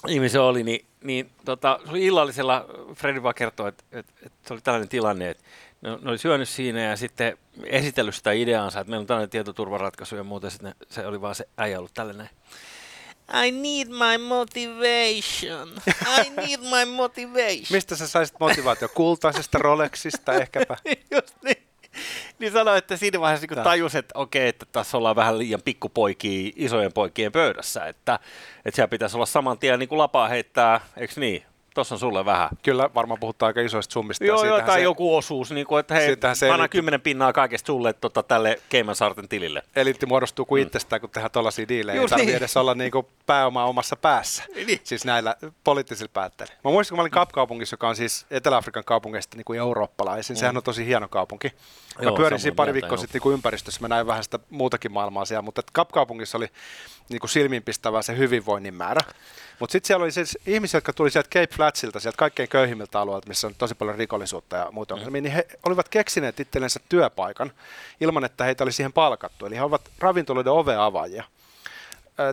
ihmisen 0.09 0.41
oli, 0.41 0.63
niin, 0.63 0.87
niin 1.05 1.31
tota, 1.45 1.81
se 1.85 1.91
oli 1.91 2.05
illallisella, 2.05 2.67
Freddy 2.95 3.23
vaan 3.23 3.35
kertoi, 3.35 3.69
että, 3.69 3.85
että, 3.93 4.13
että 4.27 4.49
se 4.49 4.55
oli 4.55 4.61
tällainen 4.61 4.89
tilanne, 4.89 5.31
että 5.31 5.45
ne, 5.83 5.91
ne 5.91 6.11
oli 6.11 6.19
syönyt 6.19 6.49
siinä 6.49 6.81
ja 6.81 6.97
sitten 6.97 7.39
esitellyt 7.65 8.15
sitä 8.15 8.33
ideaansa, 8.33 8.81
että 8.81 8.91
meillä 8.91 9.03
on 9.03 9.07
tällainen 9.07 9.31
tietoturvaratkaisu 9.31 10.17
ja 10.17 10.25
muuta, 10.25 10.51
sitten 10.51 10.75
ne, 10.81 10.87
se 10.91 11.07
oli 11.07 11.21
vaan 11.21 11.35
se 11.35 11.49
äijä 11.57 11.79
ollut 11.79 11.95
tällainen. 11.95 12.31
I 13.47 13.51
need 13.51 13.89
my 13.89 14.19
motivation. 14.19 15.69
I 16.19 16.31
need 16.37 16.61
my 16.61 16.93
motivation. 16.97 17.67
Mistä 17.71 17.97
sä 17.97 18.07
saisit 18.07 18.41
motivaatio? 18.41 18.89
Kultaisesta 18.89 19.59
Rolexista 19.59 20.35
ehkäpä? 20.35 20.77
Just 21.15 21.37
niin. 21.43 21.64
Niin 22.39 22.53
sanoi, 22.53 22.79
että 22.79 22.97
siinä 22.97 23.21
vaiheessa 23.21 23.47
kun 23.47 23.57
tajus, 23.57 23.95
että 23.95 24.19
okei, 24.19 24.49
että 24.49 24.67
tässä 24.73 24.97
ollaan 24.97 25.17
vähän 25.17 25.39
liian 25.39 25.63
pikkupoikia 25.65 26.53
isojen 26.57 26.93
poikien 26.93 27.33
pöydässä, 27.33 27.87
että, 27.87 28.19
että 28.65 28.77
siellä 28.77 28.89
pitäisi 28.89 29.17
olla 29.17 29.27
saman 29.27 29.59
tien 29.59 29.79
niin 29.79 29.89
kuin 29.89 29.99
lapaa 29.99 30.29
heittää, 30.29 30.81
eikö 30.97 31.15
niin? 31.17 31.43
Tuossa 31.75 31.95
on 31.95 31.99
sulle 31.99 32.25
vähän. 32.25 32.49
Kyllä, 32.63 32.91
varmaan 32.95 33.21
puhutaan 33.21 33.49
aika 33.49 33.61
isoista 33.61 33.93
summista. 33.93 34.25
Joo, 34.25 34.45
joo 34.45 34.61
tai 34.61 34.79
se, 34.79 34.83
joku 34.83 35.17
osuus, 35.17 35.51
niin 35.51 35.67
kuin, 35.67 35.81
että 35.81 35.95
hei, 35.95 36.17
se 36.35 36.51
anna 36.51 36.69
kymmenen 36.69 37.01
pinnaa 37.01 37.33
kaikesta 37.33 37.67
sulle 37.67 37.93
tota, 37.93 38.23
tälle 38.23 38.61
Caymansaarten 38.71 39.29
tilille. 39.29 39.63
Eliitti 39.77 40.07
muodostuu 40.07 40.45
kuin 40.45 40.63
mm. 40.63 40.67
itsestään, 40.67 41.01
kun 41.01 41.11
tehdään 41.11 41.31
tuollaisia 41.31 41.69
diilejä. 41.69 41.97
Just 41.97 42.05
Ei 42.05 42.09
tarvitse 42.09 42.31
niin. 42.31 42.37
edes 42.37 42.57
olla 42.57 42.75
niin 42.75 42.91
kuin 42.91 43.07
pääoma 43.27 43.65
omassa 43.65 43.97
päässä, 43.97 44.45
niin. 44.67 44.81
siis 44.85 45.05
näillä 45.05 45.37
poliittisilla 45.65 46.11
päättäjillä. 46.13 46.55
Mä 46.65 46.71
muistan, 46.71 46.91
kun 46.91 46.99
mä 46.99 47.03
olin 47.03 47.11
Kapkaupungissa, 47.11 47.75
joka 47.75 47.89
on 47.89 47.97
siis 47.97 48.27
Etelä-Afrikan 48.31 48.85
kaupungeista 48.85 49.37
niin 49.37 49.45
kuin 49.45 49.59
eurooppalaisin. 49.59 50.37
Mm. 50.37 50.39
Sehän 50.39 50.57
on 50.57 50.63
tosi 50.63 50.87
hieno 50.87 51.09
kaupunki. 51.09 51.49
Mä 51.99 52.05
Joo, 52.05 52.17
pyörin 52.17 52.41
siinä 52.41 52.55
pari 52.55 52.73
viikkoa 52.73 52.97
sitten 52.99 53.21
niin 53.25 53.35
ympäristössä, 53.35 53.81
mä 53.81 53.89
näin 53.89 54.07
vähän 54.07 54.25
sitä 54.25 54.39
muutakin 54.51 54.93
maailmaa 54.93 55.25
siellä, 55.25 55.43
mutta 55.43 55.63
Kapkaupungissa 55.73 56.39
oli 56.39 56.49
niin 57.09 57.21
kuin 57.21 57.31
silmiinpistävää 57.31 58.03
se 58.03 58.17
hyvinvoinnin 58.17 58.75
määrä. 58.75 59.01
Mutta 59.59 59.73
sitten 59.73 59.87
siellä 59.87 60.03
oli 60.03 60.13
siis 60.13 60.39
ihmisiä, 60.47 60.79
jotka 60.79 60.93
tuli 60.93 61.11
sieltä 61.11 61.29
Cape 61.29 61.55
Flatsilta, 61.57 62.01
sieltä 62.01 62.17
kaikkein 62.17 62.49
köyhimmiltä 62.49 63.01
alueilta, 63.01 63.29
missä 63.29 63.47
on 63.47 63.55
tosi 63.59 63.75
paljon 63.75 63.99
rikollisuutta 63.99 64.57
ja 64.57 64.69
muuta 64.73 64.95
ongelmia, 64.95 65.21
mm. 65.21 65.25
niin 65.25 65.33
he 65.33 65.47
olivat 65.67 65.89
keksineet 65.89 66.41
itsellensä 66.41 66.81
työpaikan 66.89 67.53
ilman, 68.01 68.25
että 68.25 68.45
heitä 68.45 68.65
oli 68.65 68.73
siihen 68.73 68.93
palkattu. 68.93 69.47
Eli 69.47 69.57
he 69.57 69.63
ovat 69.63 69.91
ravintoloiden 69.99 70.53
oveavaajia. 70.53 71.25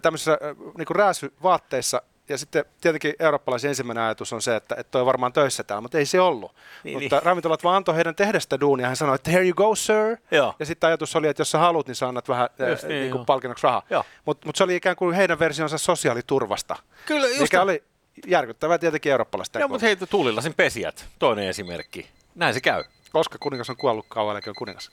Tämmöisissä 0.02 0.38
niin 0.78 0.96
rääsyvaatteissa 0.96 2.02
ja 2.32 2.38
sitten 2.38 2.66
tietenkin 2.82 3.14
eurooppalaisen 3.20 3.70
ensimmäinen 3.70 4.04
ajatus 4.04 4.34
on 4.34 4.42
se, 4.42 4.56
että, 4.56 4.76
että 4.76 4.92
toi 4.92 5.02
on 5.02 5.06
varmaan 5.06 5.34
töissä 5.34 5.64
täällä, 5.64 5.82
mutta 5.82 5.98
ei 5.98 6.06
se 6.06 6.22
ollut. 6.22 6.56
Niin, 6.84 7.02
mutta 7.02 7.16
niin. 7.16 7.24
ravintolat 7.24 7.64
vaan 7.64 7.76
antoi 7.76 7.96
heidän 7.96 8.16
tehdä 8.16 8.40
sitä 8.40 8.60
duunia. 8.60 8.88
Hän 8.88 8.96
sanoi, 8.96 9.16
että 9.16 9.32
here 9.32 9.46
you 9.46 9.54
go, 9.54 9.76
sir. 9.76 10.18
Joo. 10.32 10.56
Ja 10.60 10.66
sitten 10.66 10.88
ajatus 10.88 11.16
oli, 11.16 11.28
että 11.28 11.42
jos 11.42 11.52
sä 11.52 11.58
haluat, 11.58 11.88
niin 11.88 11.96
sä 11.96 12.08
annat 12.08 12.30
vähän 12.30 12.50
just 12.70 12.84
niin, 12.84 13.00
niin 13.00 13.12
kuin 13.12 13.26
palkinnoksi 13.26 13.64
rahaa. 13.64 13.84
Mutta 14.26 14.48
mut 14.48 14.56
se 14.56 14.64
oli 14.64 14.76
ikään 14.76 14.96
kuin 14.96 15.16
heidän 15.16 15.40
versionsa 15.40 15.78
sosiaaliturvasta. 15.78 16.76
Kyllä, 17.06 17.28
just 17.28 17.40
mikä 17.40 17.62
oli 17.62 17.84
järkyttävää 18.28 18.78
tietenkin 18.78 19.12
eurooppalaista. 19.12 19.60
Joo, 19.60 19.68
mutta 19.68 19.86
hei, 19.86 19.96
tuulillasin 19.96 20.54
pesijät, 20.54 21.06
toinen 21.20 21.48
esimerkki. 21.48 22.10
Näin 22.36 22.54
se 22.54 22.62
käy. 22.62 22.84
Koska 23.12 23.38
kuningas 23.40 23.70
on 23.70 23.78
kuollut 23.78 24.06
kauan, 24.10 24.36
on 24.48 24.56
kuningas. 24.58 24.92